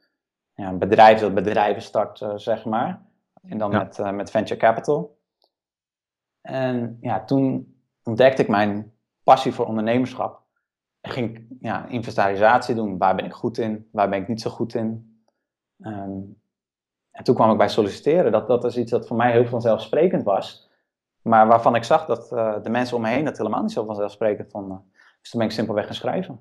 ja, 0.55 0.69
een 0.69 0.79
bedrijf 0.79 1.21
dat 1.21 1.35
bedrijven 1.35 1.83
start, 1.83 2.25
zeg 2.35 2.65
maar. 2.65 3.07
En 3.43 3.59
dan 3.59 3.71
Ja. 3.71 3.79
met, 3.79 4.13
met 4.15 4.31
venture 4.31 4.61
capital. 4.61 5.19
En 6.41 6.99
ja, 7.01 7.25
toen 7.25 7.77
ontdekte 8.03 8.43
ik 8.43 8.49
mijn 8.49 8.93
passie 9.23 9.53
voor 9.53 9.67
ondernemerschap. 9.67 10.43
Ging 11.03 11.37
ik 11.37 11.47
ja, 11.61 11.87
inventarisatie 11.87 12.75
doen. 12.75 12.99
Waar 12.99 13.15
ben 13.15 13.25
ik 13.25 13.33
goed 13.33 13.59
in? 13.59 13.89
Waar 13.93 14.09
ben 14.09 14.21
ik 14.21 14.29
niet 14.29 14.41
zo 14.41 14.51
goed 14.51 14.75
in? 14.75 15.23
Ehm, 15.81 16.21
en 17.11 17.25
toen 17.25 17.35
kwam 17.35 17.51
ik 17.51 17.59
bij 17.59 17.69
solliciteren. 17.69 18.33
Dat, 18.33 18.47
dat 18.47 18.65
is 18.65 18.77
iets 18.77 18.91
dat 18.91 19.07
voor 19.07 19.17
mij 19.17 19.33
heel 19.33 19.47
vanzelfsprekend 19.47 20.23
was. 20.23 20.71
Maar 21.23 21.47
waarvan 21.47 21.75
ik 21.75 21.85
zag 21.85 22.07
dat 22.07 22.33
eh, 22.33 22.63
de 22.63 22.71
mensen 22.71 22.97
om 22.97 23.03
me 23.03 23.09
heen 23.09 23.25
dat 23.25 23.39
helemaal 23.39 23.63
niet 23.63 23.73
zo 23.73 23.85
vanzelfsprekend 23.85 24.51
vonden. 24.51 24.91
Dus 25.21 25.31
toen 25.31 25.41
ben 25.41 25.49
ik 25.49 25.55
simpelweg 25.55 25.85
gaan 25.87 25.95
schrijven. 25.95 26.39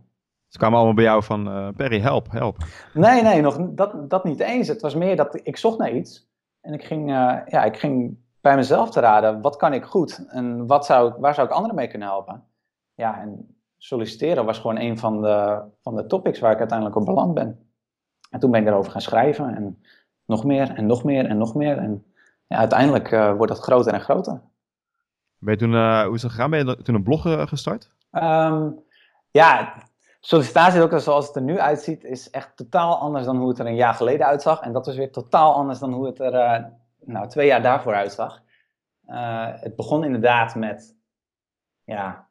Ze 0.47 0.57
kwamen 0.57 0.77
allemaal 0.77 0.95
bij 0.95 1.03
jou 1.03 1.23
van, 1.23 1.47
eh, 1.47 1.69
Perry, 1.75 1.99
help, 1.99 2.31
help. 2.31 2.57
Nee, 2.93 3.21
nee, 3.21 3.41
nog, 3.41 3.57
dat, 3.69 4.09
dat 4.09 4.23
niet 4.23 4.39
eens. 4.39 4.67
Het 4.67 4.81
was 4.81 4.95
meer 4.95 5.15
dat 5.15 5.39
ik 5.43 5.57
zocht 5.57 5.77
naar 5.77 5.91
iets. 5.91 6.29
En 6.61 6.73
ik 6.73 6.83
ging, 6.83 7.09
eh, 7.09 7.37
ja, 7.45 7.63
ik 7.63 7.77
ging 7.77 8.17
bij 8.41 8.55
mezelf 8.55 8.89
te 8.89 8.99
raden, 8.99 9.41
wat 9.41 9.55
kan 9.55 9.73
ik 9.73 9.83
goed? 9.83 10.25
En 10.27 10.67
wat 10.67 10.85
zou, 10.85 11.13
waar 11.19 11.33
zou 11.33 11.47
ik 11.47 11.53
anderen 11.53 11.75
mee 11.75 11.87
kunnen 11.87 12.07
helpen? 12.07 12.43
Ja, 12.93 13.21
en 13.21 13.56
solliciteren 13.77 14.45
was 14.45 14.59
gewoon 14.59 14.79
een 14.79 14.97
van 14.97 15.21
de, 15.21 15.61
van 15.81 15.95
de 15.95 16.05
topics 16.05 16.39
waar 16.39 16.51
ik 16.51 16.59
uiteindelijk 16.59 16.97
op 16.97 17.05
beland 17.05 17.33
ben. 17.33 17.71
En 18.29 18.39
toen 18.39 18.51
ben 18.51 18.59
ik 18.59 18.65
daarover 18.65 18.91
gaan 18.91 19.01
schrijven. 19.01 19.55
En 19.55 19.81
nog 20.25 20.43
meer, 20.43 20.73
en 20.73 20.85
nog 20.85 21.03
meer, 21.03 21.25
en 21.25 21.37
nog 21.37 21.55
meer. 21.55 21.77
En 21.77 22.05
ja, 22.47 22.57
uiteindelijk 22.57 23.11
eh, 23.11 23.33
wordt 23.33 23.51
dat 23.51 23.61
groter 23.61 23.93
en 23.93 24.01
groter. 24.01 24.41
Ben 25.37 25.53
je 25.53 25.59
toen, 25.59 25.73
eh, 25.73 26.03
hoe 26.03 26.15
is 26.15 26.21
dat 26.21 26.31
gegaan? 26.31 26.49
Ben 26.49 26.65
je 26.65 26.81
toen 26.81 26.95
een 26.95 27.03
blog 27.03 27.25
eh, 27.25 27.47
gestart? 27.47 27.91
Ehm, 28.11 28.69
ja, 29.31 29.73
sollicitatiedokter 30.19 31.01
zoals 31.01 31.27
het 31.27 31.35
er 31.35 31.41
nu 31.41 31.59
uitziet 31.59 32.03
is 32.03 32.29
echt 32.29 32.57
totaal 32.57 32.97
anders 32.97 33.25
dan 33.25 33.37
hoe 33.37 33.49
het 33.49 33.59
er 33.59 33.65
een 33.65 33.75
jaar 33.75 33.93
geleden 33.93 34.25
uitzag. 34.25 34.61
En 34.61 34.73
dat 34.73 34.87
is 34.87 34.95
weer 34.95 35.11
totaal 35.11 35.53
anders 35.53 35.79
dan 35.79 35.93
hoe 35.93 36.05
het 36.05 36.19
er 36.19 36.71
nou, 36.99 37.27
twee 37.27 37.47
jaar 37.47 37.61
daarvoor 37.61 37.93
uitzag. 37.93 38.41
Het 39.61 39.75
begon 39.75 40.03
inderdaad 40.03 40.55
met 40.55 40.95
ja, 41.83 42.26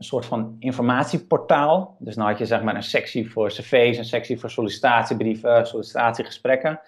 een 0.00 0.06
soort 0.06 0.26
van 0.26 0.56
informatieportaal. 0.58 1.96
Dus 1.98 2.14
dan 2.14 2.26
had 2.26 2.38
je 2.38 2.46
zeg 2.46 2.62
maar 2.62 2.74
een 2.74 2.82
sectie 2.82 3.30
voor 3.32 3.48
cv's, 3.48 3.98
een 3.98 4.04
sectie 4.04 4.40
voor 4.40 4.50
sollicitatiebrieven, 4.50 5.66
sollicitatiegesprekken. 5.66 6.80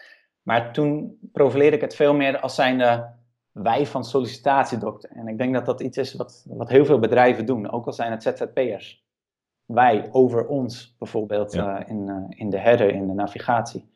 Maar 0.42 0.72
toen 0.72 1.18
profileerde 1.32 1.76
ik 1.76 1.82
het 1.82 1.94
veel 1.94 2.14
meer 2.14 2.40
als 2.40 2.54
zijnde 2.54 3.10
wij 3.52 3.86
van 3.86 4.04
sollicitatiedokter. 4.04 5.10
En 5.10 5.28
ik 5.28 5.38
denk 5.38 5.54
dat 5.54 5.66
dat 5.66 5.80
iets 5.80 5.98
is 5.98 6.14
wat, 6.14 6.44
wat 6.48 6.68
heel 6.68 6.84
veel 6.84 6.98
bedrijven 6.98 7.46
doen, 7.46 7.70
ook 7.70 7.86
al 7.86 7.92
zijn 7.92 8.10
het 8.10 8.22
ZZP'ers. 8.22 9.04
Wij 9.64 10.08
over 10.12 10.46
ons 10.46 10.94
bijvoorbeeld 10.98 11.52
Ja. 11.52 11.80
eh, 11.80 11.88
in, 11.88 12.08
eh, 12.08 12.38
in 12.40 12.50
de 12.50 12.58
header, 12.58 12.88
in 12.94 13.06
de 13.06 13.14
navigatie. 13.14 13.92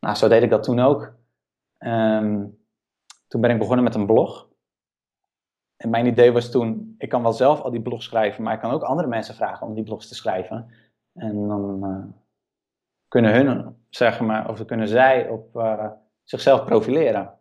Nou, 0.00 0.16
zo 0.16 0.28
deed 0.28 0.42
ik 0.42 0.50
dat 0.50 0.62
toen 0.62 0.80
ook. 0.80 1.14
Ehm, 1.78 2.44
toen 3.28 3.40
ben 3.40 3.50
ik 3.50 3.58
begonnen 3.58 3.84
met 3.84 3.94
een 3.94 4.06
blog. 4.06 4.48
En 5.84 5.90
mijn 5.90 6.06
idee 6.06 6.32
was 6.32 6.50
toen, 6.50 6.94
ik 6.98 7.08
kan 7.08 7.22
wel 7.22 7.32
zelf 7.32 7.60
al 7.60 7.70
die 7.70 7.82
blogs 7.82 8.04
schrijven, 8.04 8.42
maar 8.42 8.54
ik 8.54 8.60
kan 8.60 8.70
ook 8.70 8.82
andere 8.82 9.08
mensen 9.08 9.34
vragen 9.34 9.66
om 9.66 9.74
die 9.74 9.84
blogs 9.84 10.08
te 10.08 10.14
schrijven. 10.14 10.70
En 11.14 11.48
dan 11.48 11.84
eh, 11.84 12.04
kunnen 13.08 13.34
hun, 13.34 13.76
zeg 13.88 14.20
maar, 14.20 14.48
of 14.48 14.64
kunnen 14.64 14.88
zij 14.88 15.28
op 15.28 15.56
eh, 15.56 15.86
zichzelf 16.22 16.64
profileren. 16.64 17.38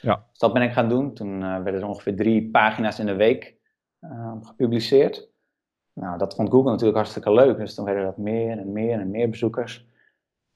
Ja. 0.00 0.26
Dus 0.30 0.38
dat 0.38 0.52
ben 0.52 0.62
ik 0.62 0.72
gaan 0.72 0.88
doen. 0.88 1.14
Toen 1.14 1.42
eh, 1.42 1.62
werden 1.62 1.80
er 1.80 1.86
ongeveer 1.86 2.16
drie 2.16 2.50
pagina's 2.50 2.98
in 2.98 3.06
de 3.06 3.16
week 3.16 3.56
gepubliceerd. 4.42 5.28
Nou, 5.92 6.18
dat 6.18 6.34
vond 6.34 6.50
Google 6.50 6.70
natuurlijk 6.70 6.96
hartstikke 6.96 7.32
leuk. 7.32 7.56
Dus 7.56 7.74
toen 7.74 7.84
werden 7.84 8.04
dat 8.04 8.16
meer 8.16 8.58
en 8.58 8.72
meer 8.72 9.00
en 9.00 9.10
meer 9.10 9.30
bezoekers. 9.30 9.86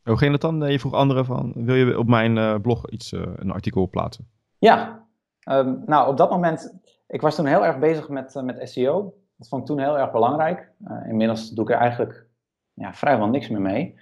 Hoe 0.02 0.18
ging 0.18 0.30
dat 0.30 0.40
dan? 0.40 0.70
Je 0.70 0.78
vroeg 0.78 0.94
anderen 0.94 1.24
van, 1.24 1.52
wil 1.56 1.74
je 1.74 1.98
op 1.98 2.08
mijn 2.08 2.60
blog 2.60 2.90
iets, 2.90 3.12
een 3.12 3.50
artikel 3.50 3.88
plaatsen? 3.88 4.28
Ja, 4.58 5.06
ehm, 5.40 5.74
nou 5.86 6.08
op 6.08 6.16
dat 6.16 6.30
moment, 6.30 6.80
ik 7.12 7.20
was 7.20 7.34
toen 7.34 7.46
heel 7.46 7.66
erg 7.66 7.78
bezig 7.78 8.08
met, 8.08 8.36
eh, 8.36 8.42
met 8.42 8.70
SEO. 8.70 9.14
Dat 9.36 9.48
vond 9.48 9.60
ik 9.60 9.66
toen 9.66 9.78
heel 9.78 9.98
erg 9.98 10.10
belangrijk. 10.10 10.70
Eh, 10.84 11.08
inmiddels 11.08 11.50
doe 11.50 11.64
ik 11.64 11.70
er 11.70 11.80
eigenlijk 11.80 12.26
ja, 12.72 12.94
vrijwel 12.94 13.28
niks 13.28 13.48
meer 13.48 13.60
mee. 13.60 13.98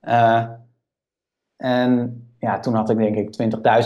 Uh, 0.00 0.48
en 1.56 2.26
ja, 2.38 2.58
toen 2.58 2.74
had 2.74 2.90
ik 2.90 2.96
denk 2.96 3.16
ik 3.16 3.32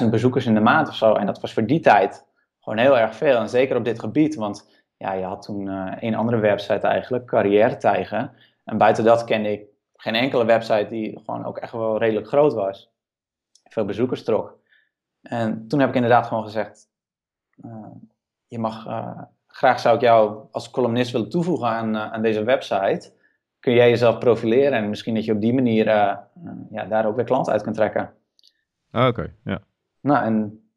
20.000 0.02 0.10
bezoekers 0.10 0.46
in 0.46 0.54
de 0.54 0.60
maand 0.60 0.88
of 0.88 0.94
zo. 0.94 1.14
En 1.14 1.26
dat 1.26 1.40
was 1.40 1.52
voor 1.52 1.66
die 1.66 1.80
tijd 1.80 2.26
gewoon 2.60 2.78
heel 2.78 2.98
erg 2.98 3.16
veel. 3.16 3.38
En 3.38 3.48
zeker 3.48 3.76
op 3.76 3.84
dit 3.84 4.00
gebied, 4.00 4.34
want 4.34 4.68
ja, 4.96 5.12
je 5.12 5.24
had 5.24 5.42
toen 5.42 5.66
een 6.04 6.14
andere 6.14 6.38
website 6.38 6.86
eigenlijk, 6.86 7.26
Carrière 7.26 7.76
Tijgen. 7.76 8.32
En 8.64 8.78
buiten 8.78 9.04
dat 9.04 9.24
kende 9.24 9.52
ik 9.52 9.66
geen 9.94 10.14
enkele 10.14 10.44
website 10.44 10.86
die 10.88 11.20
gewoon 11.24 11.44
ook 11.44 11.58
echt 11.58 11.72
wel 11.72 11.98
redelijk 11.98 12.26
groot 12.26 12.54
was. 12.54 12.90
Veel 13.68 13.84
bezoekers 13.84 14.24
trok. 14.24 14.58
En 15.22 15.68
toen 15.68 15.80
heb 15.80 15.88
ik 15.88 15.94
inderdaad 15.94 16.26
gewoon 16.26 16.44
gezegd, 16.44 16.88
je 18.46 18.58
mag, 18.58 18.86
uh, 18.86 19.20
graag 19.46 19.80
zou 19.80 19.94
ik 19.94 20.00
jou 20.00 20.46
als 20.50 20.70
columnist 20.70 21.12
willen 21.12 21.30
toevoegen 21.30 21.68
aan, 21.68 21.96
aan 21.96 22.22
deze 22.22 22.44
website. 22.44 23.12
Kun 23.60 23.72
jij 23.72 23.88
jezelf 23.88 24.18
profileren 24.18 24.72
en 24.72 24.88
misschien 24.88 25.14
dat 25.14 25.24
je 25.24 25.32
op 25.32 25.40
die 25.40 25.54
manier 25.54 25.84
ja, 26.70 26.84
daar 26.88 27.06
ook 27.06 27.16
weer 27.16 27.24
klanten 27.24 27.52
uit 27.52 27.62
kunt 27.62 27.74
trekken. 27.74 28.14
Ah, 28.90 29.06
oké, 29.06 29.34
ja. 29.44 29.62
Nou, 30.00 30.24
en 30.24 30.68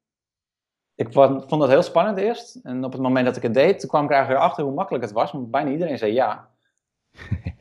ik 0.96 1.14
vond, 1.14 1.50
dat 1.50 1.70
heel 1.70 1.84
spannend 1.84 2.18
eerst. 2.18 2.56
En 2.64 2.84
op 2.84 2.92
het 2.92 3.02
moment 3.02 3.26
dat 3.26 3.36
ik 3.36 3.42
het 3.42 3.54
deed, 3.54 3.80
toen 3.80 3.90
kwam 3.90 4.04
ik 4.04 4.12
eigenlijk 4.12 4.44
achter 4.44 4.64
hoe 4.64 4.74
makkelijk 4.74 5.04
het 5.04 5.14
was. 5.14 5.32
Want 5.32 5.52
bijna 5.52 5.72
iedereen 5.72 5.98
zei 5.98 6.14
ja. 6.14 6.50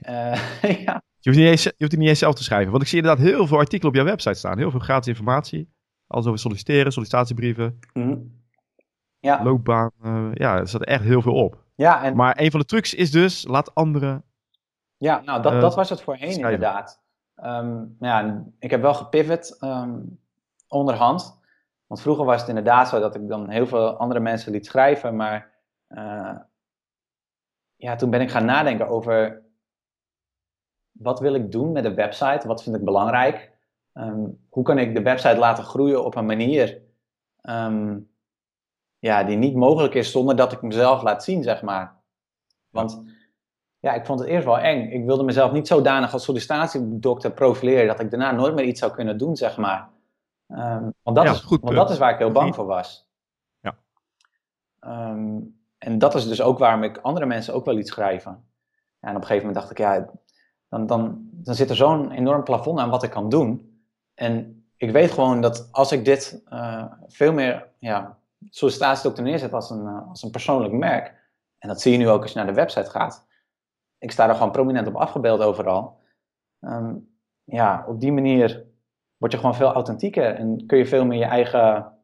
uh, 0.03 0.63
ja. 0.87 1.03
Je 1.19 1.31
hoeft, 1.31 1.43
niet 1.43 1.51
eens, 1.51 1.63
je 1.63 1.75
hoeft 1.79 1.91
het 1.91 2.01
niet 2.01 2.09
eens 2.09 2.19
zelf 2.19 2.35
te 2.35 2.43
schrijven. 2.43 2.71
Want 2.71 2.83
ik 2.83 2.89
zie 2.89 2.99
inderdaad 2.99 3.25
heel 3.25 3.47
veel 3.47 3.59
artikelen 3.59 3.91
op 3.91 3.97
jouw 3.97 4.05
website 4.05 4.39
staan. 4.39 4.59
Heel 4.59 4.71
veel 4.71 4.81
gratis 4.81 5.09
informatie. 5.09 5.73
Alles 6.07 6.27
over 6.27 6.39
solliciteren, 6.39 6.93
sollicitatiebrieven. 6.93 7.79
Mm 7.93 8.40
Ja. 9.21 9.43
Loopbaan. 9.43 9.91
Uh, 10.03 10.29
ja, 10.35 10.57
er 10.57 10.69
staat 10.69 10.85
echt 10.85 11.05
heel 11.05 11.23
veel 11.23 11.35
op. 11.35 11.63
Ja, 11.75 12.03
en... 12.03 12.17
Maar 12.17 12.41
een 12.41 12.51
van 12.51 12.61
de 12.61 12.67
trucs 12.67 12.95
is 12.95 13.11
dus, 13.11 13.47
laat 13.47 13.75
anderen... 13.75 14.25
Ja, 14.97 15.21
nou, 15.25 15.43
dat, 15.43 15.53
uh, 15.53 15.61
dat 15.61 15.75
was 15.75 15.91
het 15.91 16.01
voorheen 16.01 16.33
schrijven. 16.33 16.53
inderdaad. 16.53 17.03
Um, 17.45 17.97
ja, 18.01 18.45
ik 18.59 18.71
heb 18.71 18.81
wel 18.81 18.95
gepivot 18.95 19.57
um, 19.61 20.19
onderhand. 20.69 21.39
Want 21.87 22.03
vroeger 22.03 22.25
was 22.25 22.41
het 22.41 22.49
inderdaad 22.49 22.89
zo 22.89 23.01
dat 23.01 23.15
ik 23.15 23.29
dan 23.29 23.49
heel 23.49 23.67
veel 23.67 23.97
andere 23.97 24.21
mensen 24.21 24.53
liet 24.53 24.67
schrijven, 24.67 25.17
maar 25.17 25.51
uh, 25.89 26.37
ja, 27.77 27.97
toen 27.97 28.11
ben 28.11 28.21
ik 28.21 28.31
gaan 28.31 28.45
nadenken 28.45 28.89
over 28.89 29.43
wat 30.93 31.21
wil 31.21 31.35
ik 31.35 31.53
doen 31.53 31.73
met 31.73 31.83
de 31.83 31.95
website, 31.95 32.47
wat 32.47 32.63
vind 32.63 32.77
ik 32.77 32.85
belangrijk, 32.85 33.53
um, 33.95 34.47
hoe 34.49 34.65
kan 34.65 34.79
ik 34.79 34.95
de 34.95 35.03
website 35.03 35.39
laten 35.39 35.65
groeien 35.65 36.05
op 36.05 36.15
een 36.15 36.27
manier 36.27 36.81
um, 37.43 38.10
ja, 39.01 39.25
die 39.25 39.37
niet 39.37 39.55
mogelijk 39.55 39.95
is 39.95 40.11
zonder 40.11 40.37
dat 40.37 40.53
ik 40.53 40.63
mezelf 40.63 41.03
laat 41.03 41.25
zien, 41.25 41.43
zeg 41.43 41.63
maar. 41.63 41.97
Want 42.69 43.03
ja, 43.79 43.95
ik 43.95 44.07
vond 44.07 44.21
het 44.21 44.29
eerst 44.29 44.45
wel 44.45 44.59
eng. 44.59 44.91
Ik 44.91 45.05
wilde 45.05 45.23
mezelf 45.23 45.53
niet 45.53 45.67
zodanig 45.67 46.13
als 46.13 46.25
sollicitatiedokter 46.25 47.33
profileren 47.33 47.87
dat 47.87 48.01
ik 48.01 48.11
daarna 48.11 48.33
nooit 48.33 48.55
meer 48.55 48.65
iets 48.65 48.81
zou 48.81 48.93
kunnen 48.93 49.19
doen, 49.19 49.37
zeg 49.37 49.57
maar. 49.57 49.89
Um, 50.49 50.95
want 51.03 51.17
dat, 51.17 51.25
is, 51.25 51.45
want 51.45 51.75
dat 51.75 51.91
is 51.91 51.99
waar 51.99 52.13
ik 52.13 52.19
heel 52.19 52.33
bang 52.33 52.55
voor 52.55 52.67
was. 52.67 53.09
Ja. 53.61 53.77
Um, 54.81 55.59
en 55.79 55.99
dat 55.99 56.15
is 56.15 56.29
dus 56.29 56.43
ook 56.43 56.59
waarom 56.59 56.83
ik 56.83 56.99
andere 56.99 57.27
mensen 57.27 57.55
ook 57.55 57.65
wel 57.65 57.79
iets 57.79 57.91
schrijven. 57.91 58.45
Ja, 59.01 59.09
en 59.09 59.17
op 59.17 59.21
een 59.21 59.27
gegeven 59.27 59.47
moment 59.47 59.55
dacht 59.55 59.71
ik, 59.71 59.79
ja, 59.79 60.11
dan, 60.69 60.87
dan, 60.87 61.29
dan 61.33 61.55
zit 61.55 61.71
er 61.71 61.77
zo'n 61.77 62.11
enorm 62.11 62.45
plafond 62.45 62.79
aan 62.79 62.91
wat 62.91 63.03
ik 63.03 63.11
kan 63.11 63.29
doen. 63.29 63.81
En 64.15 64.65
ik 64.77 64.91
weet 64.91 65.11
gewoon 65.11 65.41
dat 65.41 65.69
als 65.73 65.93
ik 65.93 66.05
dit 66.05 66.43
uh, 66.49 66.85
veel 67.07 67.33
meer 67.33 67.69
ja, 67.79 68.19
sollicitatiedokter 68.49 69.25
neerzet 69.25 69.53
als 69.53 69.71
een, 69.71 69.85
uh, 69.85 70.09
als 70.09 70.23
een 70.23 70.31
persoonlijk 70.31 70.73
merk, 70.73 71.19
en 71.59 71.69
dat 71.69 71.81
zie 71.81 71.93
je 71.93 71.99
nu 71.99 72.09
ook 72.09 72.23
als 72.23 72.33
je 72.33 72.39
naar 72.39 72.47
de 72.47 72.53
website 72.53 72.91
gaat, 72.91 73.27
ik 73.99 74.11
sta 74.11 74.29
er 74.29 74.35
gewoon 74.35 74.53
prominent 74.53 74.87
op 74.87 74.97
afgebeeld 74.97 75.41
overal. 75.41 76.01
Um, 76.61 77.19
ja, 77.45 77.85
op 77.89 78.01
die 78.01 78.13
manier 78.13 78.67
word 79.17 79.33
je 79.33 79.39
gewoon 79.39 79.55
veel 79.55 79.73
authentieker 79.73 80.35
en 80.35 80.67
kun 80.67 80.79
je 80.79 80.87
veel 80.87 81.05
meer 81.05 81.19
je 81.19 81.25
eigen 81.25 81.99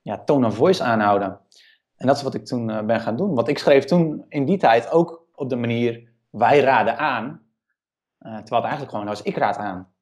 ja, 0.00 0.24
tone 0.24 0.46
of 0.46 0.54
voice 0.54 0.82
aanhouden. 0.82 1.40
En 1.96 2.06
dat 2.06 2.16
is 2.16 2.22
wat 2.22 2.34
ik 2.34 2.44
toen 2.44 2.68
uh, 2.68 2.82
ben 2.82 3.00
gaan 3.00 3.16
doen. 3.16 3.34
Want 3.34 3.48
ik 3.48 3.58
schreef 3.58 3.84
toen 3.84 4.24
in 4.28 4.44
die 4.44 4.58
tijd 4.58 4.90
ook 4.90 5.26
op 5.34 5.48
de 5.48 5.56
manier 5.56 6.12
wij 6.30 6.60
raden 6.60 6.98
aan. 6.98 7.24
Uh, 7.26 8.36
terwijl 8.36 8.62
het 8.62 8.70
eigenlijk 8.70 8.90
gewoon 8.90 9.06
was 9.06 9.22
ik 9.22 9.36
raad 9.36 9.56
aan. 9.56 9.92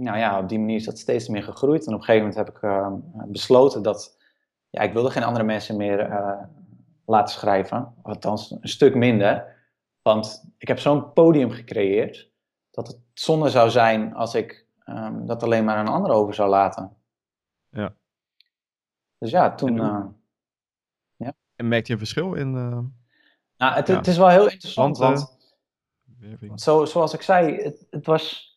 Nou 0.00 0.18
ja, 0.18 0.38
op 0.38 0.48
die 0.48 0.58
manier 0.58 0.76
is 0.76 0.84
dat 0.84 0.98
steeds 0.98 1.28
meer 1.28 1.42
gegroeid. 1.42 1.86
En 1.86 1.94
op 1.94 1.98
een 1.98 2.04
gegeven 2.04 2.28
moment 2.28 2.46
heb 2.46 2.56
ik 2.56 2.62
uh, 2.62 2.92
besloten 3.26 3.82
dat 3.82 4.18
ja, 4.70 4.80
ik 4.80 4.92
wilde 4.92 5.10
geen 5.10 5.22
andere 5.22 5.44
mensen 5.44 5.76
meer 5.76 6.08
laten 7.04 7.34
schrijven. 7.34 7.94
Althans, 8.02 8.50
een 8.50 8.68
stuk 8.68 8.94
minder. 8.94 9.56
Want 10.02 10.52
ik 10.58 10.68
heb 10.68 10.78
zo'n 10.78 11.12
podium 11.12 11.50
gecreëerd 11.50 12.30
dat 12.70 12.86
het 12.86 12.98
zonde 13.12 13.48
zou 13.48 13.70
zijn 13.70 14.14
als 14.14 14.34
ik 14.34 14.66
um, 14.86 15.26
dat 15.26 15.42
alleen 15.42 15.64
maar 15.64 15.76
aan 15.76 15.86
een 15.86 15.92
ander 15.92 16.12
over 16.12 16.34
zou 16.34 16.48
laten. 16.48 16.96
Ja. 17.68 17.94
Dus 19.18 19.30
ja, 19.30 19.54
toen. 19.54 19.78
En, 19.78 19.84
uh, 19.84 20.06
ja. 21.16 21.32
en 21.56 21.68
merkte 21.68 21.86
je 21.86 21.92
een 21.92 22.06
verschil 22.06 22.34
in. 22.34 22.52
Nou, 22.52 23.74
het, 23.74 23.86
ja. 23.86 23.96
het, 23.96 24.06
is 24.06 24.16
wel 24.16 24.28
heel 24.28 24.48
interessant, 24.48 24.98
want. 24.98 25.38
want 26.40 26.60
zo, 26.60 26.84
zoals 26.84 27.14
ik 27.14 27.22
zei, 27.22 27.62
het, 27.62 27.86
het, 27.90 28.06
was. 28.06 28.49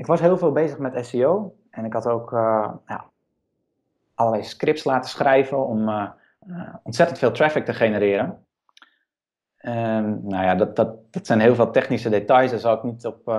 Ik 0.00 0.06
was 0.06 0.20
heel 0.20 0.38
veel 0.38 0.52
bezig 0.52 0.78
met 0.78 1.06
SEO. 1.06 1.56
En 1.70 1.84
ik 1.84 1.92
had 1.92 2.06
ook 2.06 2.30
ja, 2.86 3.10
allerlei 4.14 4.44
scripts 4.44 4.84
laten 4.84 5.10
schrijven 5.10 5.66
om 5.66 6.10
ontzettend 6.82 7.18
veel 7.18 7.30
traffic 7.30 7.64
te 7.64 7.74
genereren. 7.74 8.44
Um, 9.62 10.20
nou 10.22 10.44
ja, 10.44 10.54
dat, 10.54 10.76
dat, 10.76 11.12
dat 11.12 11.26
zijn 11.26 11.40
heel 11.40 11.54
veel 11.54 11.70
technische 11.70 12.08
details, 12.08 12.50
daar 12.50 12.60
zal 12.60 12.76
ik 12.76 12.82
niet, 12.82 13.06
op, 13.06 13.34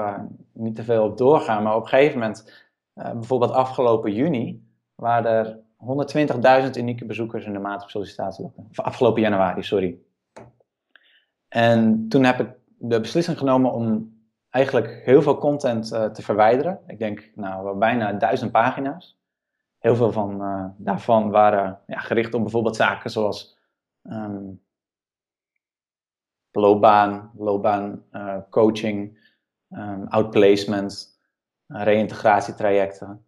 niet 0.54 0.76
te 0.76 0.84
veel 0.84 1.04
op 1.04 1.18
doorgaan. 1.18 1.64
Maar 1.64 1.76
op 1.76 1.82
een 1.82 1.88
gegeven 1.88 2.20
moment, 2.20 2.70
bijvoorbeeld 2.94 3.52
afgelopen 3.52 4.14
juni, 4.14 4.64
waren 4.96 5.32
er 5.32 5.60
120.000 6.66 6.70
unieke 6.78 7.06
bezoekers 7.06 7.46
in 7.46 7.54
de 7.54 7.60
maand 7.60 7.84
op 7.84 7.90
sollicitatie. 7.90 8.52
Of 8.70 8.80
afgelopen 8.80 9.22
januari, 9.22 9.64
sorry. 9.64 9.98
En 11.48 12.08
toen 12.10 12.24
heb 12.24 12.40
ik 12.40 12.50
de 12.78 13.00
beslissing 13.00 13.38
genomen 13.38 13.72
om 13.72 14.20
eigenlijk 14.52 15.02
heel 15.06 15.22
veel 15.22 15.38
content 15.38 15.94
uh, 15.94 16.06
te 16.06 16.22
verwijderen. 16.22 16.80
Ik 16.88 17.00
denk 17.00 17.32
nou, 17.36 17.78
bijna 17.78 18.14
duizend 18.14 18.52
pagina's. 18.52 19.20
Heel 19.78 19.96
veel 19.96 20.12
van 20.12 20.74
daarvan 20.78 21.30
waren 21.30 21.80
ja, 21.88 22.00
gericht 22.00 22.34
op 22.34 22.42
bijvoorbeeld 22.42 22.76
zaken 22.76 23.10
zoals 23.10 23.58
um, 24.04 24.62
loopbaan, 26.52 27.32
loopbaan 27.36 28.04
uh, 28.12 28.38
coaching, 28.50 29.20
um, 29.70 30.08
outplacement, 30.08 31.20
uh, 31.68 31.84
reïntegratietrajecten. 31.84 33.26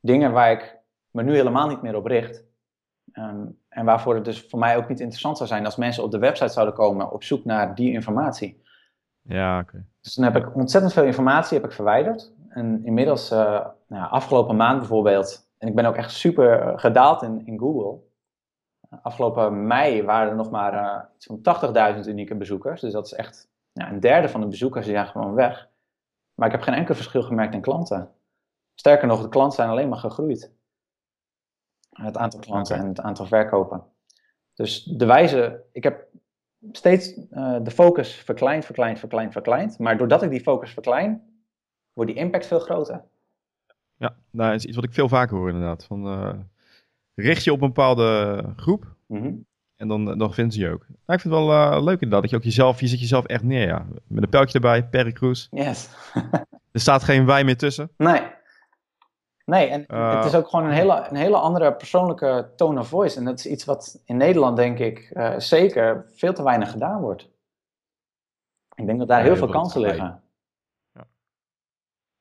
Dingen 0.00 0.32
waar 0.32 0.50
ik 0.50 0.78
me 1.10 1.22
nu 1.22 1.34
helemaal 1.34 1.68
niet 1.68 1.82
meer 1.82 1.96
op 1.96 2.06
richt. 2.06 2.44
Um, 3.12 3.58
en 3.68 3.84
waarvoor 3.84 4.14
het 4.14 4.24
dus 4.24 4.46
voor 4.48 4.58
mij 4.58 4.76
ook 4.76 4.88
niet 4.88 5.00
interessant 5.00 5.36
zou 5.36 5.48
zijn 5.48 5.64
als 5.64 5.76
mensen 5.76 6.02
op 6.02 6.10
de 6.10 6.18
website 6.18 6.52
zouden 6.52 6.74
komen 6.74 7.12
op 7.12 7.22
zoek 7.22 7.44
naar 7.44 7.74
die 7.74 7.92
informatie. 7.92 8.64
Ja, 9.28 9.58
oké. 9.58 9.68
Okay. 9.68 9.84
Dus 10.00 10.14
dan 10.14 10.24
heb 10.24 10.36
ik 10.36 10.54
ontzettend 10.54 10.92
veel 10.92 11.04
informatie 11.04 11.56
heb 11.56 11.66
ik 11.66 11.74
verwijderd. 11.74 12.32
En 12.48 12.84
inmiddels, 12.84 13.32
uh, 13.32 13.66
nou, 13.86 14.10
afgelopen 14.10 14.56
maand 14.56 14.78
bijvoorbeeld, 14.78 15.48
en 15.58 15.68
ik 15.68 15.74
ben 15.74 15.84
ook 15.84 15.96
echt 15.96 16.10
super 16.10 16.78
gedaald 16.78 17.22
in, 17.22 17.46
in 17.46 17.58
Google. 17.58 18.04
Afgelopen 19.02 19.66
mei 19.66 20.02
waren 20.02 20.30
er 20.30 20.36
nog 20.36 20.50
maar 20.50 20.74
uh, 20.74 21.02
iets 21.16 21.26
van 21.26 21.94
80.000 22.04 22.08
unieke 22.08 22.34
bezoekers. 22.34 22.80
Dus 22.80 22.92
dat 22.92 23.06
is 23.06 23.12
echt 23.12 23.48
ja, 23.72 23.90
een 23.90 24.00
derde 24.00 24.28
van 24.28 24.40
de 24.40 24.46
bezoekers 24.46 24.84
die 24.84 24.94
zijn 24.94 25.06
gewoon 25.06 25.34
weg. 25.34 25.68
Maar 26.34 26.46
ik 26.46 26.52
heb 26.52 26.62
geen 26.62 26.74
enkel 26.74 26.94
verschil 26.94 27.22
gemerkt 27.22 27.54
in 27.54 27.60
klanten. 27.60 28.10
Sterker 28.74 29.06
nog, 29.06 29.22
de 29.22 29.28
klanten 29.28 29.56
zijn 29.56 29.68
alleen 29.68 29.88
maar 29.88 29.98
gegroeid. 29.98 30.52
Het 31.90 32.16
aantal 32.16 32.40
klanten 32.40 32.76
en 32.76 32.88
het 32.88 33.00
aantal 33.00 33.26
verkopen. 33.26 33.84
Dus 34.54 34.84
de 34.84 35.06
wijze, 35.06 35.64
ik 35.72 35.82
heb 35.82 36.05
steeds 36.72 37.16
uh, 37.16 37.56
de 37.62 37.70
focus 37.70 38.14
verkleind, 38.14 38.64
verkleind, 38.64 38.98
verkleind, 38.98 39.32
verkleind. 39.32 39.78
Maar 39.78 39.98
doordat 39.98 40.22
ik 40.22 40.30
die 40.30 40.40
focus 40.40 40.72
verklein, 40.72 41.22
wordt 41.92 42.10
die 42.10 42.20
impact 42.20 42.46
veel 42.46 42.58
groter. 42.58 43.04
Ja, 43.96 44.16
nou, 44.30 44.50
dat 44.50 44.58
is 44.58 44.64
iets 44.64 44.76
wat 44.76 44.84
ik 44.84 44.92
veel 44.92 45.08
vaker 45.08 45.36
hoor 45.36 45.48
inderdaad. 45.48 45.84
Van, 45.84 46.06
uh, 46.06 46.34
richt 47.14 47.44
je 47.44 47.52
op 47.52 47.60
een 47.60 47.66
bepaalde 47.68 48.42
groep. 48.56 48.94
Mhm. 49.06 49.32
En 49.76 49.88
dan, 49.88 50.18
dan 50.18 50.34
vinden 50.34 50.52
ze 50.52 50.60
je 50.60 50.70
ook. 50.70 50.86
Nou, 50.88 51.18
ik 51.18 51.20
vind 51.20 51.34
het 51.34 51.44
wel 51.44 51.50
uh, 51.52 51.82
leuk 51.82 52.00
inderdaad 52.00 52.20
dat 52.20 52.30
je 52.30 52.36
ook 52.36 52.42
jezelf, 52.42 52.80
je 52.80 52.86
zet 52.86 53.00
jezelf 53.00 53.24
echt 53.24 53.42
neer, 53.42 53.66
ja. 53.66 53.86
Met 54.06 54.22
een 54.22 54.28
pijltje 54.28 54.54
erbij, 54.54 54.84
Perry 54.88 55.12
Cruz. 55.12 55.48
Yes. 55.50 55.88
er 56.72 56.80
staat 56.80 57.04
geen 57.04 57.26
wij 57.26 57.44
meer 57.44 57.56
tussen. 57.56 57.90
Nee. 57.96 58.22
Nee, 59.46 59.68
en 59.68 59.84
uh, 59.88 60.16
het 60.16 60.24
is 60.24 60.34
ook 60.34 60.48
gewoon 60.48 60.64
een 60.64 60.72
hele, 60.72 61.06
een 61.10 61.16
hele 61.16 61.36
andere 61.36 61.74
persoonlijke 61.74 62.52
tone 62.56 62.80
of 62.80 62.88
voice. 62.88 63.18
En 63.18 63.24
dat 63.24 63.38
is 63.38 63.46
iets 63.46 63.64
wat 63.64 64.02
in 64.04 64.16
Nederland, 64.16 64.56
denk 64.56 64.78
ik, 64.78 65.10
uh, 65.12 65.38
zeker 65.38 66.06
veel 66.14 66.32
te 66.32 66.42
weinig 66.42 66.70
gedaan 66.70 67.00
wordt. 67.00 67.30
Ik 68.74 68.86
denk 68.86 68.98
dat 68.98 69.08
daar 69.08 69.18
ja, 69.18 69.24
heel 69.24 69.36
veel 69.36 69.48
kansen 69.48 69.80
liggen. 69.80 70.20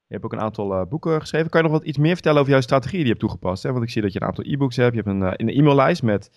Je 0.07 0.13
hebt 0.13 0.23
ook 0.23 0.33
een 0.33 0.41
aantal 0.41 0.79
uh, 0.79 0.87
boeken 0.87 1.19
geschreven. 1.19 1.49
Kan 1.49 1.61
je 1.63 1.69
nog 1.69 1.77
wat 1.77 1.87
iets 1.87 1.97
meer 1.97 2.13
vertellen 2.13 2.39
over 2.39 2.51
jouw 2.51 2.61
strategie 2.61 2.97
die 2.97 3.03
je 3.03 3.09
hebt 3.09 3.19
toegepast? 3.19 3.63
Hè? 3.63 3.71
Want 3.71 3.83
ik 3.83 3.89
zie 3.89 4.01
dat 4.01 4.13
je 4.13 4.21
een 4.21 4.27
aantal 4.27 4.45
e-books 4.47 4.75
hebt. 4.75 4.95
Je 4.95 5.01
hebt 5.01 5.15
een, 5.15 5.47
een 5.47 5.49
e-maillijst 5.49 6.03
met, 6.03 6.31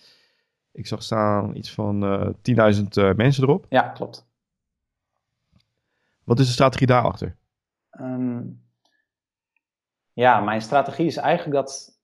ik 0.71 0.87
zag 0.87 1.03
staan, 1.03 1.55
iets 1.55 1.73
van 1.73 2.03
uh, 2.03 2.27
10.000 2.27 3.15
mensen 3.15 3.43
erop. 3.43 3.65
Ja, 3.69 3.81
klopt. 3.81 4.27
Wat 6.23 6.39
is 6.39 6.45
de 6.45 6.51
strategie 6.51 6.87
daarachter? 6.87 7.35
Ehm, 7.89 8.41
ja, 10.19 10.39
mijn 10.39 10.61
strategie 10.61 11.05
is 11.05 11.17
eigenlijk 11.17 11.55
dat. 11.55 11.99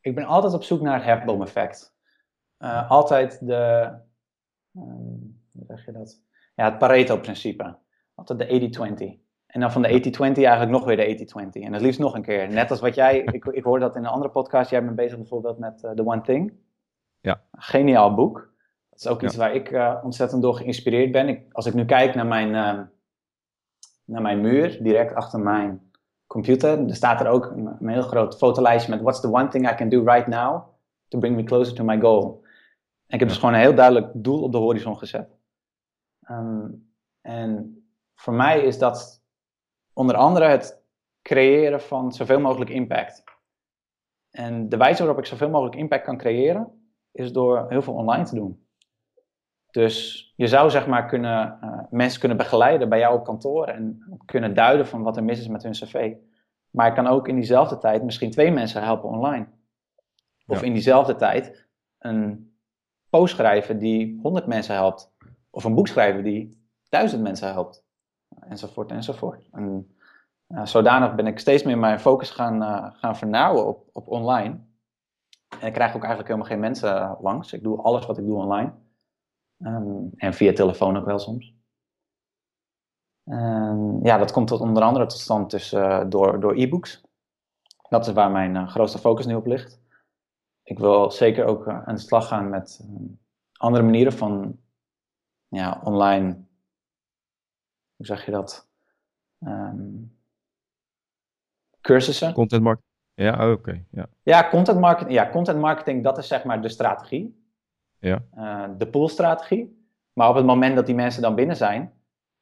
Ik 0.00 0.14
ben 0.14 0.24
altijd 0.24 0.54
op 0.54 0.62
zoek 0.62 0.80
naar 0.80 0.94
het 0.94 1.04
hefboom-effect. 1.04 1.96
Uh, 2.58 2.90
altijd 2.90 3.46
de. 3.46 3.92
Um, 4.72 5.40
hoe 5.52 5.64
zeg 5.66 5.84
je 5.84 5.92
dat? 5.92 6.22
Ja, 6.54 6.64
het 6.64 6.78
Pareto-principe. 6.78 7.76
Altijd 8.14 8.38
de 8.38 9.16
80-20. 9.16 9.26
En 9.46 9.60
dan 9.60 9.72
van 9.72 9.82
de 9.82 9.88
80-20 9.88 10.20
eigenlijk 10.20 10.70
nog 10.70 10.84
weer 10.84 10.96
de 10.96 11.26
80-20. 11.58 11.62
En 11.62 11.72
het 11.72 11.82
liefst 11.82 12.00
nog 12.00 12.14
een 12.14 12.22
keer. 12.22 12.48
Net 12.48 12.70
als 12.70 12.80
wat 12.80 12.94
jij, 12.94 13.18
ik, 13.36 13.44
ik 13.44 13.64
hoor 13.64 13.80
dat 13.80 13.96
in 13.96 14.04
een 14.04 14.10
andere 14.10 14.30
podcast, 14.30 14.70
jij 14.70 14.84
bent 14.84 14.96
bezig 14.96 15.18
bijvoorbeeld 15.18 15.58
met 15.58 15.82
uh, 15.82 15.90
The 15.90 16.06
One 16.06 16.20
Thing. 16.20 16.52
Ja. 17.20 17.42
Geniaal 17.52 18.14
boek. 18.14 18.52
Dat 18.90 18.98
is 18.98 19.06
ook 19.06 19.22
iets 19.22 19.36
waar 19.36 19.54
ik 19.54 19.70
uh, 19.70 19.98
ontzettend 20.02 20.42
door 20.42 20.54
geïnspireerd 20.54 21.12
ben. 21.12 21.28
Ik, 21.28 21.52
als 21.52 21.66
ik 21.66 21.74
nu 21.74 21.84
kijk 21.84 22.14
naar 22.14 22.26
mijn, 22.26 22.50
naar 24.04 24.22
mijn 24.22 24.40
muur, 24.40 24.82
direct 24.82 25.14
achter 25.14 25.40
mijn 25.40 25.87
computer, 26.28 26.88
er 26.88 26.94
staat 26.94 27.20
er 27.20 27.28
ook 27.28 27.44
een, 27.44 27.66
een, 27.66 27.88
heel 27.88 28.02
groot 28.02 28.36
fotolijstje 28.36 28.90
met 28.90 29.00
What's 29.00 29.20
the 29.20 29.32
one 29.32 29.48
thing 29.48 29.70
I 29.70 29.74
can 29.74 29.88
do 29.88 30.02
right 30.04 30.26
now 30.26 30.62
to 31.08 31.18
bring 31.18 31.36
me 31.36 31.42
closer 31.42 31.74
to 31.74 31.84
my 31.84 32.00
goal. 32.00 32.42
En 33.06 33.14
ik 33.14 33.20
heb 33.20 33.28
dus 33.28 33.38
gewoon 33.38 33.54
een 33.54 33.60
heel 33.60 33.74
duidelijk 33.74 34.10
doel 34.14 34.42
op 34.42 34.52
de 34.52 34.58
horizon 34.58 34.98
gezet. 34.98 35.28
Um, 36.30 36.92
en 37.20 37.82
voor 38.14 38.34
mij 38.34 38.60
is 38.60 38.78
dat 38.78 39.22
onder 39.92 40.16
andere 40.16 40.46
het 40.46 40.84
creëren 41.22 41.80
van 41.80 42.12
zoveel 42.12 42.40
mogelijk 42.40 42.70
impact. 42.70 43.24
En 44.30 44.68
de 44.68 44.76
wijze 44.76 44.98
waarop 44.98 45.18
ik 45.18 45.26
zoveel 45.26 45.50
mogelijk 45.50 45.76
impact 45.76 46.04
kan 46.04 46.18
creëren, 46.18 46.92
is 47.12 47.32
door 47.32 47.66
heel 47.68 47.82
veel 47.82 47.94
online 47.94 48.24
te 48.24 48.34
doen. 48.34 48.67
Dus 49.78 50.32
je 50.36 50.46
zou 50.46 50.70
zeg 50.70 50.86
maar 50.86 51.06
kunnen, 51.06 51.58
uh, 51.64 51.80
mensen 51.90 52.20
kunnen 52.20 52.38
begeleiden 52.38 52.88
bij 52.88 52.98
jou 52.98 53.18
op 53.18 53.24
kantoor 53.24 53.66
en 53.66 54.02
kunnen 54.24 54.54
duiden 54.54 54.86
van 54.86 55.02
wat 55.02 55.16
er 55.16 55.24
mis 55.24 55.40
is 55.40 55.48
met 55.48 55.62
hun 55.62 55.72
cv. 55.72 56.14
Maar 56.70 56.86
ik 56.86 56.94
kan 56.94 57.06
ook 57.06 57.28
in 57.28 57.34
diezelfde 57.34 57.78
tijd 57.78 58.02
misschien 58.02 58.30
twee 58.30 58.50
mensen 58.50 58.82
helpen 58.82 59.08
online. 59.08 59.46
Of 60.46 60.60
Ja. 60.60 60.66
in 60.66 60.72
diezelfde 60.72 61.16
tijd 61.16 61.66
een 61.98 62.52
post 63.10 63.34
schrijven 63.34 63.78
die 63.78 64.18
100 64.22 64.46
mensen 64.46 64.74
helpt. 64.74 65.12
Of 65.50 65.64
een 65.64 65.74
boek 65.74 65.88
schrijven 65.88 66.22
die 66.22 66.68
1000 66.88 67.22
mensen 67.22 67.52
helpt. 67.52 67.84
Enzovoort, 68.40 68.90
enzovoort. 68.90 69.48
En 69.52 69.96
uh, 70.48 70.64
zodanig 70.64 71.14
ben 71.14 71.26
ik 71.26 71.38
steeds 71.38 71.62
meer 71.62 71.78
mijn 71.78 72.00
focus 72.00 72.30
gaan, 72.30 72.62
uh, 72.62 72.86
gaan 72.92 73.16
vernauwen 73.16 73.66
op, 73.66 73.88
op 73.92 74.08
online. 74.08 74.58
En 75.60 75.66
ik 75.66 75.72
krijg 75.72 75.90
ook 75.94 76.04
eigenlijk 76.04 76.28
helemaal 76.28 76.50
geen 76.50 76.60
mensen 76.60 77.16
langs. 77.20 77.52
Ik 77.52 77.62
doe 77.62 77.82
alles 77.82 78.06
wat 78.06 78.18
ik 78.18 78.26
doe 78.26 78.36
online. 78.36 78.72
Um, 79.58 80.10
en 80.16 80.34
via 80.34 80.52
telefoon 80.52 80.96
ook 80.96 81.04
wel 81.04 81.18
soms. 81.18 81.54
Um, 83.24 84.04
ja, 84.04 84.18
dat 84.18 84.32
komt 84.32 84.48
tot 84.48 84.60
onder 84.60 84.82
andere 84.82 85.06
tot 85.06 85.18
stand 85.18 85.50
dus, 85.50 85.72
uh, 85.72 86.04
door, 86.08 86.40
door 86.40 86.54
e-books. 86.54 87.02
Dat 87.88 88.06
is 88.06 88.12
waar 88.12 88.30
mijn 88.30 88.54
uh, 88.54 88.68
grootste 88.68 88.98
focus 88.98 89.26
nu 89.26 89.34
op 89.34 89.46
ligt. 89.46 89.80
Ik 90.62 90.78
wil 90.78 91.10
zeker 91.10 91.44
ook 91.44 91.66
uh, 91.66 91.82
aan 91.86 91.94
de 91.94 92.00
slag 92.00 92.28
gaan 92.28 92.48
met 92.48 92.88
andere 93.52 93.84
manieren 93.84 94.12
van 94.12 94.60
ja, 95.48 95.80
online. 95.84 96.46
Hoe 97.96 98.06
zeg 98.06 98.24
je 98.24 98.30
dat? 98.30 98.66
cursussen. 101.80 102.32
Content 102.32 102.62
marketing. 102.62 102.92
Ja, 103.14 103.32
oké. 103.32 103.52
Okay. 103.52 103.86
Ja. 103.90 104.06
ja, 104.22 104.48
content 104.48 104.80
marketing. 104.80 105.14
Ja, 105.14 105.30
content 105.30 105.58
marketing, 105.58 106.04
dat 106.04 106.18
is 106.18 106.28
zeg 106.28 106.44
maar 106.44 106.62
de 106.62 106.68
strategie. 106.68 107.37
Ja. 107.98 108.22
Uh, 108.36 108.64
de 108.78 108.86
poolstrategie. 108.86 109.76
Maar 110.12 110.28
op 110.28 110.34
het 110.34 110.44
moment 110.44 110.76
dat 110.76 110.86
die 110.86 110.94
mensen 110.94 111.22
dan 111.22 111.34
binnen 111.34 111.56
zijn, 111.56 111.92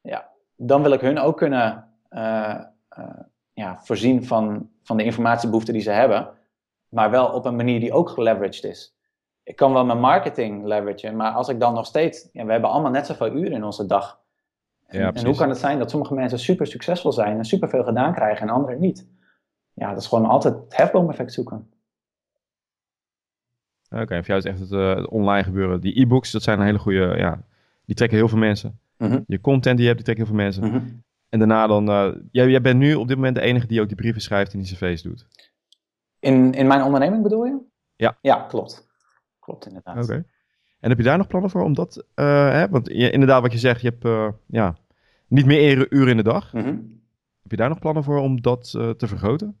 ja, 0.01 0.29
dan 0.55 0.81
wil 0.81 0.91
ik 0.91 1.01
hun 1.01 1.19
ook 1.19 1.37
kunnen 1.37 1.87
uh, 2.09 2.61
uh, 2.99 3.05
ja, 3.53 3.79
voorzien 3.81 4.25
van, 4.25 4.69
van 4.83 4.97
de 4.97 5.03
informatiebehoeften 5.03 5.73
die 5.73 5.81
ze 5.81 5.91
hebben. 5.91 6.29
Maar 6.89 7.11
wel 7.11 7.27
op 7.27 7.45
een 7.45 7.55
manier 7.55 7.79
die 7.79 7.93
ook 7.93 8.09
geleveraged 8.09 8.63
is. 8.63 8.95
Ik 9.43 9.55
kan 9.55 9.73
wel 9.73 9.85
mijn 9.85 9.99
marketing 9.99 10.65
leveragen, 10.65 11.15
maar 11.15 11.31
als 11.31 11.49
ik 11.49 11.59
dan 11.59 11.73
nog 11.73 11.85
steeds... 11.85 12.29
Ja, 12.31 12.45
we 12.45 12.51
hebben 12.51 12.69
allemaal 12.69 12.91
net 12.91 13.05
zoveel 13.05 13.31
uren 13.31 13.51
in 13.51 13.63
onze 13.63 13.85
dag. 13.85 14.19
En, 14.85 14.99
ja, 14.99 15.13
en 15.13 15.25
hoe 15.25 15.35
kan 15.35 15.49
het 15.49 15.57
zijn 15.57 15.79
dat 15.79 15.89
sommige 15.89 16.13
mensen 16.13 16.39
super 16.39 16.67
succesvol 16.67 17.11
zijn 17.11 17.37
en 17.37 17.45
super 17.45 17.69
veel 17.69 17.83
gedaan 17.83 18.13
krijgen 18.13 18.47
en 18.47 18.53
anderen 18.53 18.79
niet? 18.79 19.07
Ja, 19.73 19.89
dat 19.89 20.01
is 20.01 20.07
gewoon 20.07 20.25
altijd 20.25 20.53
het 20.53 20.77
hefboom-effect 20.77 21.33
zoeken. 21.33 21.71
Oké, 23.89 24.01
okay, 24.01 24.17
voor 24.17 24.27
jou 24.27 24.39
is 24.39 24.45
echt 24.45 24.59
het, 24.59 24.71
uh, 24.71 24.95
het, 24.95 25.07
online 25.07 25.43
gebeuren. 25.43 25.81
Die 25.81 26.01
e-books, 26.01 26.31
dat 26.31 26.43
zijn 26.43 26.59
een 26.59 26.65
hele 26.65 26.79
goede, 26.79 27.13
ja, 27.17 27.43
die 27.85 27.95
trekken 27.95 28.17
heel 28.17 28.27
veel 28.27 28.37
mensen. 28.37 28.79
Mm 28.97 29.09
-hmm. 29.09 29.23
Je 29.27 29.41
content 29.41 29.77
die 29.77 29.85
je 29.87 29.93
hebt, 29.93 30.05
die 30.05 30.15
trekken 30.15 30.25
heel 30.25 30.35
veel 30.35 30.43
mensen. 30.43 30.63
Mm 30.63 30.71
-hmm. 30.71 31.03
En 31.29 31.39
daarna 31.39 31.67
dan, 31.67 31.89
uh, 31.89 32.15
jij, 32.31 32.49
jij 32.49 32.61
bent 32.61 32.79
nu 32.79 32.95
op 32.95 33.07
dit 33.07 33.17
moment 33.17 33.35
de 33.35 33.41
enige 33.41 33.67
die 33.67 33.81
ook 33.81 33.87
die 33.87 33.95
brieven 33.95 34.21
schrijft 34.21 34.53
en 34.53 34.59
die 34.59 34.75
cv's 34.75 35.01
doet. 35.01 35.27
In, 36.19 36.53
in 36.53 36.67
mijn 36.67 36.83
onderneming 36.83 37.23
bedoel 37.23 37.45
je? 37.45 37.57
Ja. 37.95 38.17
Ja, 38.21 38.35
klopt. 38.35 38.87
Klopt 39.39 39.67
inderdaad. 39.67 39.95
Oké. 39.95 40.03
Okay. 40.03 40.25
En 40.79 40.89
heb 40.89 40.97
je 40.97 41.03
daar 41.03 41.17
nog 41.17 41.27
plannen 41.27 41.49
voor? 41.49 41.61
Omdat, 41.61 42.05
uh, 42.15 42.51
hè, 42.51 42.69
want 42.69 42.87
je, 42.87 43.11
inderdaad 43.11 43.41
wat 43.41 43.51
je 43.51 43.57
zegt, 43.57 43.81
je 43.81 43.93
hebt 43.97 44.33
ja, 44.47 44.77
niet 45.27 45.45
meer 45.45 45.91
uren 45.93 46.09
in 46.09 46.17
de 46.17 46.23
dag. 46.23 46.53
Mm 46.53 46.61
-hmm. 46.61 47.01
Heb 47.41 47.51
je 47.51 47.57
daar 47.57 47.69
nog 47.69 47.79
plannen 47.79 48.03
voor 48.03 48.19
om 48.19 48.41
dat 48.41 48.69
te 48.71 49.07
vergroten? 49.07 49.57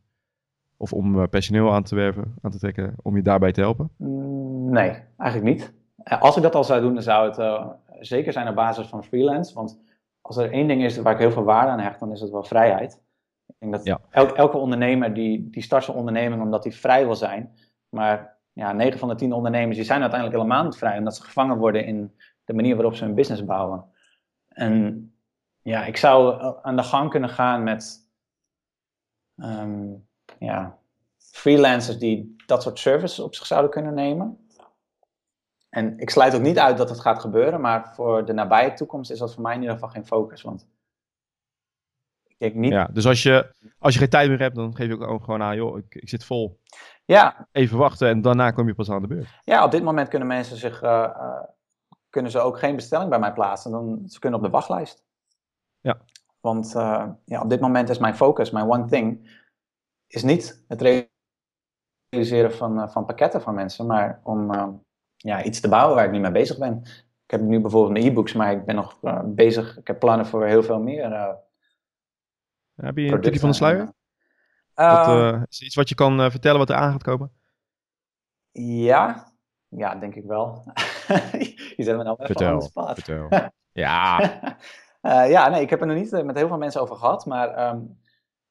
Of 0.77 0.93
om 0.93 1.15
uh, 1.19 1.23
personeel 1.29 1.73
aan 1.73 1.83
te 1.83 1.95
werven, 1.95 2.35
aan 2.41 2.51
te 2.51 2.57
trekken, 2.59 2.95
om 3.01 3.15
je 3.15 3.21
daarbij 3.21 3.51
te 3.51 3.61
helpen? 3.61 3.89
Mm, 3.97 4.69
Nee, 4.69 5.03
eigenlijk 5.17 5.55
niet. 5.57 5.73
Eh, 6.03 6.21
Als 6.21 6.37
ik 6.37 6.43
dat 6.43 6.55
al 6.55 6.63
zou 6.63 6.81
doen, 6.81 6.93
dan 6.93 7.03
zou 7.03 7.27
het 7.27 7.37
uh, 7.37 7.69
zeker 7.99 8.33
zijn 8.33 8.47
op 8.47 8.55
basis 8.55 8.87
van 8.87 9.03
freelance. 9.03 9.53
Want 9.53 9.79
als 10.21 10.37
er 10.37 10.51
één 10.51 10.67
ding 10.67 10.83
is 10.83 10.97
waar 10.97 11.13
ik 11.13 11.19
heel 11.19 11.31
veel 11.31 11.43
waarde 11.43 11.71
aan 11.71 11.79
hecht, 11.79 11.99
dan 11.99 12.11
is 12.11 12.21
het 12.21 12.31
wel 12.31 12.43
vrijheid. 12.43 13.01
Ik 13.47 13.55
denk 13.59 13.71
dat 13.71 13.83
Ja. 13.85 13.99
elke 14.33 14.57
ondernemer 14.57 15.13
die, 15.13 15.49
die 15.49 15.61
start 15.63 15.83
zijn 15.83 15.97
onderneming 15.97 16.41
omdat 16.41 16.63
hij 16.63 16.73
vrij 16.73 17.05
wil 17.05 17.15
zijn. 17.15 17.57
Maar 17.89 18.37
ja, 18.53 18.71
9 18.71 18.99
van 18.99 19.07
de 19.09 19.15
10 19.15 19.33
ondernemers 19.33 19.75
die 19.77 19.85
zijn 19.85 20.01
uiteindelijk 20.01 20.39
helemaal 20.41 20.63
niet 20.63 20.77
vrij, 20.77 20.97
omdat 20.97 21.15
ze 21.15 21.23
gevangen 21.23 21.57
worden 21.57 21.85
in 21.85 22.15
de 22.43 22.53
manier 22.53 22.75
waarop 22.75 22.95
ze 22.95 23.03
hun 23.03 23.15
business 23.15 23.45
bouwen. 23.45 23.85
En 24.47 25.11
ja, 25.61 25.85
ik 25.85 25.97
zou 25.97 26.41
aan 26.61 26.75
de 26.75 26.83
gang 26.83 27.09
kunnen 27.09 27.29
gaan 27.29 27.63
met 27.63 28.09
ehm, 29.35 29.93
ja, 30.39 30.77
freelancers 31.17 31.97
die 31.97 32.35
dat 32.45 32.63
soort 32.63 32.79
services 32.79 33.19
op 33.19 33.35
zich 33.35 33.45
zouden 33.45 33.71
kunnen 33.71 33.93
nemen. 33.93 34.47
En 35.69 35.99
ik 35.99 36.09
sluit 36.09 36.35
ook 36.35 36.41
niet 36.41 36.59
uit 36.59 36.77
dat 36.77 36.89
het 36.89 36.99
gaat 36.99 37.19
gebeuren, 37.19 37.61
maar 37.61 37.93
voor 37.93 38.25
de 38.25 38.33
nabije 38.33 38.73
toekomst 38.73 39.11
is 39.11 39.19
dat 39.19 39.33
voor 39.33 39.43
mij 39.43 39.53
in 39.53 39.59
ieder 39.59 39.75
geval 39.75 39.89
geen 39.89 40.05
focus. 40.05 40.41
Want 40.41 40.67
ik 42.27 42.35
denk 42.37 42.53
niet. 42.55 42.71
Ja, 42.71 42.89
dus 42.91 43.05
als 43.05 43.23
je, 43.23 43.53
als 43.79 43.93
je 43.93 43.99
geen 43.99 44.09
tijd 44.09 44.29
meer 44.29 44.39
hebt, 44.39 44.55
dan 44.55 44.75
geef 44.75 44.87
je 44.87 45.05
ook 45.05 45.23
gewoon 45.23 45.41
aan, 45.41 45.55
joh, 45.55 45.77
ik, 45.77 45.95
ik 45.95 46.09
zit 46.09 46.25
vol. 46.25 46.59
Ja, 47.05 47.47
Even 47.51 47.77
wachten 47.77 48.09
en 48.09 48.21
daarna 48.21 48.51
kom 48.51 48.67
je 48.67 48.73
pas 48.73 48.89
aan 48.89 49.01
de 49.01 49.07
beurt. 49.07 49.39
ja, 49.43 49.63
op 49.63 49.71
dit 49.71 49.83
moment 49.83 50.07
kunnen 50.07 50.27
mensen 50.27 50.57
zich, 50.57 50.81
eh, 50.81 51.03
eh, 51.03 51.43
kunnen 52.09 52.31
ze 52.31 52.39
ook 52.39 52.59
geen 52.59 52.75
bestelling 52.75 53.09
bij 53.09 53.19
mij 53.19 53.33
plaatsen. 53.33 53.71
Dan, 53.71 54.03
ze 54.07 54.19
kunnen 54.19 54.39
op 54.39 54.45
de 54.45 54.51
wachtlijst. 54.51 55.05
Ja. 55.79 55.97
Want 56.39 56.75
eh, 56.75 57.07
ja, 57.25 57.41
op 57.41 57.49
dit 57.49 57.59
moment 57.59 57.89
is 57.89 57.97
mijn 57.97 58.15
focus, 58.15 58.51
mijn 58.51 58.69
one 58.69 58.85
thing, 58.85 59.39
is 60.07 60.23
niet 60.23 60.63
het 60.67 60.81
realiseren 62.09 62.53
van, 62.53 62.81
eh, 62.81 62.89
van 62.89 63.05
pakketten 63.05 63.41
van 63.41 63.55
mensen, 63.55 63.85
maar 63.85 64.19
om 64.23 64.53
eh, 64.53 64.67
ja, 65.15 65.43
iets 65.43 65.59
te 65.59 65.69
bouwen 65.69 65.95
waar 65.95 66.05
ik 66.05 66.11
nu 66.11 66.19
mee 66.19 66.31
bezig 66.31 66.57
ben. 66.57 66.81
Ik 67.25 67.31
heb 67.39 67.41
nu 67.41 67.59
bijvoorbeeld 67.59 67.93
mijn 67.93 68.05
e-books, 68.05 68.33
maar 68.33 68.51
ik 68.51 68.65
ben 68.65 68.75
nog 68.75 68.97
eh, 69.01 69.21
bezig. 69.25 69.77
Ik 69.77 69.87
heb 69.87 69.99
plannen 69.99 70.25
voor 70.25 70.45
heel 70.45 70.63
veel 70.63 70.79
meer. 70.79 71.11
eh 71.11 71.33
Heb 72.75 72.97
je 72.97 73.11
een 73.11 73.21
tipje 73.21 73.39
van 73.39 73.49
de 73.49 73.55
sluier? 73.55 73.93
Eh, 74.73 75.07
Wat, 75.07 75.07
eh, 75.07 75.41
is 75.47 75.59
er 75.59 75.65
iets 75.65 75.75
wat 75.75 75.89
je 75.89 75.95
kan 75.95 76.21
eh, 76.21 76.29
vertellen 76.29 76.59
wat 76.59 76.69
er 76.69 76.75
aan 76.75 76.91
gaat 76.91 77.03
komen? 77.03 77.31
Ja, 78.51 79.33
ja, 79.67 79.95
denk 79.95 80.15
ik 80.15 80.25
wel. 80.25 80.63
je 81.77 81.83
zet 81.83 81.97
me 81.97 82.03
nou 82.03 82.15
even 82.19 82.25
Vertel, 82.25 82.71
aan 82.73 82.95
de 82.95 83.01
vertel. 83.01 83.49
Ja, 83.71 84.19
Eh, 85.01 85.29
ja, 85.29 85.49
nee, 85.49 85.61
ik 85.61 85.69
heb 85.69 85.81
er 85.81 85.87
nog 85.87 85.95
niet 85.97 86.23
met 86.23 86.35
heel 86.35 86.47
veel 86.47 86.57
mensen 86.57 86.81
over 86.81 86.95
gehad, 86.95 87.25
maar 87.25 87.49
ehm, 87.49 87.79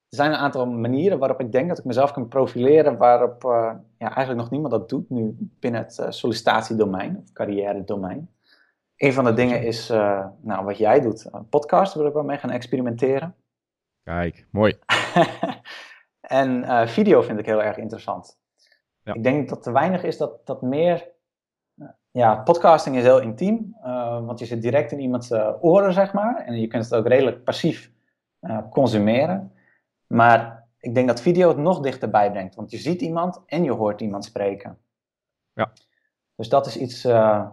er 0.08 0.16
zijn 0.16 0.32
een 0.32 0.38
aantal 0.38 0.66
manieren 0.66 1.18
waarop 1.18 1.40
ik 1.40 1.52
denk 1.52 1.68
dat 1.68 1.78
ik 1.78 1.84
mezelf 1.84 2.12
kan 2.12 2.28
profileren, 2.28 2.96
waarop 2.96 3.44
eh, 3.44 3.74
ja, 3.98 4.14
eigenlijk 4.14 4.36
nog 4.38 4.50
niemand 4.50 4.72
dat 4.72 4.88
doet 4.88 5.10
nu 5.10 5.36
binnen 5.60 5.80
het 5.80 5.98
eh, 5.98 6.10
sollicitatiedomein 6.10 7.16
of 7.16 7.32
carrière 7.32 7.84
domein. 7.84 8.30
Een 8.96 9.12
van 9.12 9.24
de 9.24 9.32
dingen 9.32 9.62
is, 9.62 9.90
eh, 9.90 10.26
nou, 10.40 10.64
wat 10.64 10.78
jij 10.78 11.00
doet, 11.00 11.28
een 11.32 11.48
podcast 11.48 11.94
wil 11.94 12.06
ik 12.06 12.12
wel 12.12 12.22
mee 12.22 12.38
gaan 12.38 12.50
experimenteren. 12.50 13.34
kijk, 14.02 14.46
mooi. 14.50 14.78
en 16.20 16.88
video 16.88 17.22
vind 17.22 17.38
ik 17.38 17.46
heel 17.46 17.62
erg 17.62 17.76
interessant. 17.76 18.38
Ja. 19.02 19.14
Ik 19.14 19.22
denk 19.22 19.48
dat 19.48 19.66
er 19.66 19.72
weinig 19.72 20.02
is 20.02 20.16
dat, 20.16 20.46
dat 20.46 20.62
meer. 20.62 21.14
Ja, 22.10 22.34
podcasting 22.34 22.96
is 22.96 23.02
heel 23.02 23.20
intiem, 23.20 23.76
want 24.24 24.38
je 24.38 24.46
zit 24.46 24.62
direct 24.62 24.92
in 24.92 25.00
iemands 25.00 25.32
oren, 25.60 25.92
zeg 25.92 26.12
maar. 26.12 26.36
En 26.44 26.60
je 26.60 26.66
kunt 26.66 26.84
het 26.84 26.94
ook 26.94 27.06
redelijk 27.06 27.44
passief 27.44 27.92
consumeren. 28.70 29.55
Maar 30.06 30.64
ik 30.78 30.94
denk 30.94 31.06
dat 31.06 31.20
video 31.20 31.48
het 31.48 31.56
nog 31.56 31.80
dichterbij 31.80 32.30
brengt, 32.30 32.54
want 32.54 32.70
je 32.70 32.78
ziet 32.78 33.00
iemand 33.00 33.42
en 33.46 33.64
je 33.64 33.72
hoort 33.72 34.00
iemand 34.00 34.24
spreken. 34.24 34.78
Ja. 35.52 35.72
Dus 36.34 36.48
dat 36.48 36.66
is 36.66 36.76
iets 36.76 37.04
eh, 37.04 37.46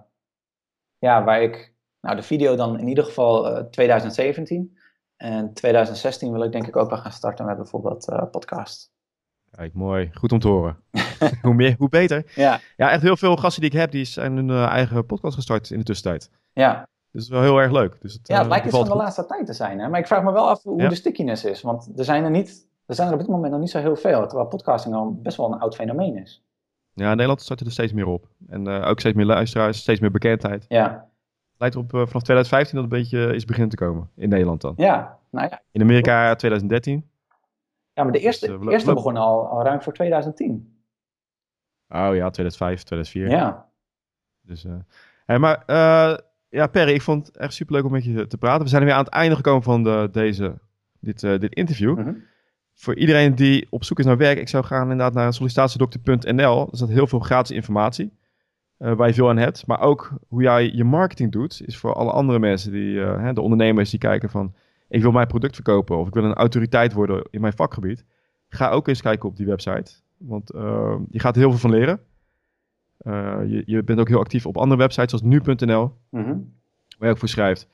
ja, 0.98 1.24
waar 1.24 1.42
ik, 1.42 1.74
nou 2.02 2.16
de 2.16 2.24
video 2.24 2.56
dan 2.56 2.80
in 2.80 2.88
ieder 2.88 3.04
geval 3.04 3.50
eh, 3.50 3.64
2017. 3.64 4.78
En 5.16 5.54
2016 5.54 6.32
wil 6.32 6.44
ik 6.44 6.52
denk 6.52 6.68
ik 6.68 6.76
ook 6.76 6.90
wel 6.90 7.00
gaan 7.00 7.12
starten 7.12 7.46
met 7.46 7.58
bijvoorbeeld 7.58 8.10
uh, 8.10 8.24
podcast. 8.32 8.92
Kijk, 9.52 9.74
mooi. 9.74 10.10
Goed 10.14 10.32
om 10.32 10.40
te 10.40 10.48
horen. 10.48 10.84
hoe 11.42 11.54
meer, 11.54 11.76
hoe 11.78 11.90
beter. 11.90 12.32
Ja. 12.36 12.60
Ja, 12.78 12.92
echt 12.92 13.02
heel 13.02 13.18
veel 13.18 13.36
gasten 13.36 13.62
die 13.62 13.72
ik 13.72 13.78
heb, 13.78 13.92
die 13.92 14.06
zijn 14.06 14.36
hun 14.36 14.50
eigen 14.50 15.06
podcast 15.06 15.36
gestart 15.36 15.70
in 15.70 15.78
de 15.78 15.84
tussentijd. 15.84 16.30
Ja. 16.54 16.88
Dus 17.14 17.30
wel 17.30 17.42
heel 17.42 17.58
erg 17.62 17.72
leuk. 17.72 18.02
Dus 18.02 18.14
het, 18.14 18.28
ja, 18.28 18.34
het 18.36 18.44
uh, 18.44 18.50
lijkt 18.50 18.66
iets 18.66 18.76
van 18.76 18.86
de 18.88 18.96
laatste 18.96 19.26
tijd 19.26 19.46
te 19.46 19.54
zijn. 19.54 19.80
Hè? 19.80 19.90
Maar 19.90 20.00
ik 20.00 20.08
vraag 20.08 20.24
me 20.24 20.32
wel 20.32 20.50
af 20.50 20.64
hoe 20.64 20.82
Ja. 20.82 20.90
de 20.90 20.96
stickiness 20.96 21.46
is. 21.46 21.62
Want 21.62 21.90
er 22.00 22.04
zijn 22.04 22.24
er, 22.24 22.30
niet, 22.32 22.68
er 22.86 22.96
zijn 22.96 23.08
er 23.08 23.14
op 23.14 23.20
dit 23.20 23.30
moment 23.30 23.52
nog 23.52 23.60
niet 23.62 23.70
zo 23.70 23.80
heel 23.80 23.96
veel. 23.96 24.28
Terwijl 24.28 24.48
podcasting 24.50 24.96
al 24.96 25.14
best 25.22 25.38
wel 25.38 25.54
een 25.54 25.60
oud 25.60 25.76
fenomeen 25.76 26.18
is. 26.18 26.44
Ja, 26.94 27.04
in 27.04 27.10
Nederland 27.12 27.42
starten 27.42 27.66
er 27.66 27.72
steeds 27.72 27.94
meer 27.94 28.06
op. 28.06 28.28
En 28.48 28.68
uh, 28.68 28.88
ook 28.88 29.00
steeds 29.00 29.16
meer 29.16 29.26
luisteraars, 29.26 29.78
steeds 29.80 30.00
meer 30.00 30.12
bekendheid. 30.12 30.66
Ja, 30.68 30.92
Het 31.52 31.60
lijkt 31.60 31.76
erop 31.76 31.94
uh, 31.94 32.00
vanaf 32.06 32.22
2015 32.24 32.76
dat 32.76 32.84
het 32.86 32.94
een 32.94 33.00
beetje 33.00 33.36
is 33.36 33.46
beginnen 33.46 33.70
te 33.70 33.76
komen. 33.86 34.10
In 34.16 34.30
Nederland 34.30 34.62
dan. 34.62 34.74
ja 34.78 35.20
nou 35.32 35.48
ja. 35.50 35.62
In 35.72 35.82
Amerika 35.82 36.36
2013. 36.36 37.10
Ja, 37.94 38.04
maar 38.04 38.12
de 38.12 38.20
eerste, 38.20 38.48
Dus, 38.48 38.66
uh, 38.66 38.72
eerste 38.72 38.88
loop- 38.88 38.96
begon 38.96 39.18
al, 39.18 39.48
al 39.48 39.64
ruim 39.64 39.82
voor 39.82 39.94
2010. 39.94 40.78
Oh 41.90 42.16
ja, 42.16 42.30
2005, 42.30 42.84
2004. 42.84 43.30
Ja. 43.30 43.70
Dus, 44.42 44.66
hey, 45.26 45.40
maar 45.40 45.64
ja, 46.54 46.68
Perry, 46.68 46.94
ik 46.94 47.02
vond 47.02 47.28
het 47.28 47.38
echt 47.38 47.54
superleuk 47.54 47.86
om 47.86 47.92
met 47.92 48.04
je 48.04 48.28
te 48.28 48.38
praten. 48.38 48.64
We 48.64 48.70
zijn 48.70 48.84
weer 48.84 48.94
aan 48.94 49.04
het 49.04 49.14
einde 49.14 49.36
gekomen 49.36 49.64
van 49.64 49.84
de, 49.84 50.10
deze, 50.12 50.60
dit, 51.00 51.24
uh, 51.24 51.40
dit 51.40 51.54
interview. 51.54 51.98
Mhm. 51.98 52.14
Voor 52.74 52.96
iedereen 52.96 53.36
die 53.36 53.68
op 53.70 53.84
zoek 53.84 54.00
is 54.00 54.06
naar 54.06 54.18
werk, 54.18 54.40
ik 54.40 54.50
zou 54.50 54.64
gaan 54.64 54.82
inderdaad 54.82 55.14
naar 55.14 55.34
sollicitatiedokter.nl. 55.34 56.68
Er 56.72 56.78
staat 56.78 56.90
heel 56.90 57.08
veel 57.08 57.20
gratis 57.20 57.56
informatie 57.56 58.14
uh, 58.80 58.94
waar 58.94 59.08
je 59.08 59.14
veel 59.14 59.30
aan 59.30 59.38
hebt. 59.38 59.68
Maar 59.68 59.80
ook 59.80 60.12
hoe 60.28 60.42
jij 60.42 60.72
je 60.74 60.84
marketing 60.84 61.32
doet, 61.32 61.62
is 61.66 61.78
voor 61.78 61.94
alle 61.94 62.12
andere 62.12 62.40
mensen, 62.40 62.72
die, 62.72 62.96
uh, 62.96 63.22
hè, 63.22 63.34
de 63.34 63.42
ondernemers 63.42 63.90
die 63.90 64.00
kijken 64.00 64.30
van... 64.30 64.54
ik 64.90 65.02
wil 65.02 65.12
mijn 65.12 65.28
product 65.28 65.56
verkopen 65.56 65.98
of 65.98 66.08
ik 66.08 66.14
wil 66.14 66.24
een 66.24 66.34
autoriteit 66.34 66.94
worden 66.94 67.28
in 67.30 67.42
mijn 67.42 67.54
vakgebied. 67.54 68.06
Ga 68.50 68.70
ook 68.70 68.88
eens 68.88 69.02
kijken 69.02 69.30
op 69.30 69.36
die 69.36 69.46
website. 69.46 69.92
Want 70.18 70.54
uh, 70.56 70.96
je 71.10 71.20
gaat 71.20 71.36
er 71.36 71.42
heel 71.42 71.50
veel 71.50 71.60
van 71.60 71.80
leren. 71.80 72.00
Uh, 73.08 73.38
je, 73.48 73.64
je, 73.66 73.84
bent 73.84 74.00
ook 74.00 74.08
heel 74.08 74.20
actief 74.20 74.46
op 74.46 74.58
andere 74.58 74.82
websites 74.82 75.10
zoals 75.10 75.46
nu.nl, 75.46 75.92
mm 76.10 76.24
-hmm. 76.24 76.54
waar 76.98 77.08
je 77.08 77.14
ook 77.14 77.18
voor 77.20 77.28
schrijft. 77.28 77.68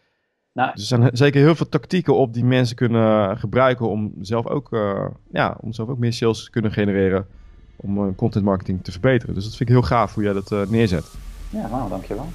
Nou, 0.53 0.71
dus 0.73 0.91
er 0.91 0.97
zijn 0.97 1.17
zeker 1.17 1.41
heel 1.41 1.55
veel 1.55 1.69
tactieken 1.69 2.15
op 2.15 2.33
die 2.33 2.45
mensen 2.45 2.75
kunnen 2.75 3.37
gebruiken 3.37 3.89
om 3.89 4.13
zelf 4.21 4.47
ook, 4.47 4.71
uh, 4.71 5.05
ja, 5.31 5.57
om 5.61 5.73
zelf 5.73 5.89
ook 5.89 5.97
meer 5.97 6.13
sales 6.13 6.43
te 6.43 6.49
kunnen 6.49 6.71
genereren. 6.71 7.27
Om 7.75 7.97
uh, 7.97 8.15
content 8.15 8.45
marketing 8.45 8.83
te 8.83 8.91
verbeteren. 8.91 9.35
Dus 9.35 9.43
dat 9.43 9.55
vind 9.55 9.69
ik 9.69 9.75
heel 9.75 9.85
gaaf 9.85 10.13
hoe 10.13 10.23
jij 10.23 10.33
dat 10.33 10.69
neerzet. 10.69 11.05
Ja, 11.49 11.67
nou, 11.67 11.89
dankjewel. 11.89 12.27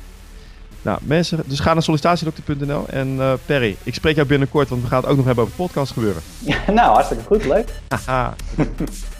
Nou, 0.85 0.99
mensen, 1.03 1.43
dus 1.47 1.61
ga 1.61 1.73
naar 1.73 1.83
sollicitatiedokter.nl. 1.83 2.89
En 2.89 3.09
uh, 3.09 3.33
Perry, 3.47 3.77
ik 3.83 3.95
spreek 3.95 4.15
jou 4.15 4.29
binnenkort, 4.29 4.69
want 4.69 4.83
we 4.83 4.89
gaan 4.89 5.01
het 5.01 5.11
ook 5.11 5.17
nog 5.17 5.25
hebben 5.27 5.45
over 5.45 5.57
podcast 5.57 5.93
gebeuren. 5.93 6.23
Ja, 6.39 6.59
nou, 6.73 6.93
hartstikke 6.93 7.25
goed, 7.25 7.45
leuk. 7.45 7.81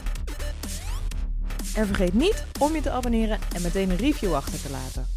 En 1.75 1.87
vergeet 1.87 2.15
niet 2.15 2.45
om 2.59 2.75
je 2.75 2.81
te 2.81 2.91
abonneren 2.91 3.39
en 3.55 3.63
meteen 3.63 3.91
een 3.91 3.97
review 3.97 4.35
achter 4.35 4.63
te 4.63 4.71
laten. 4.71 5.14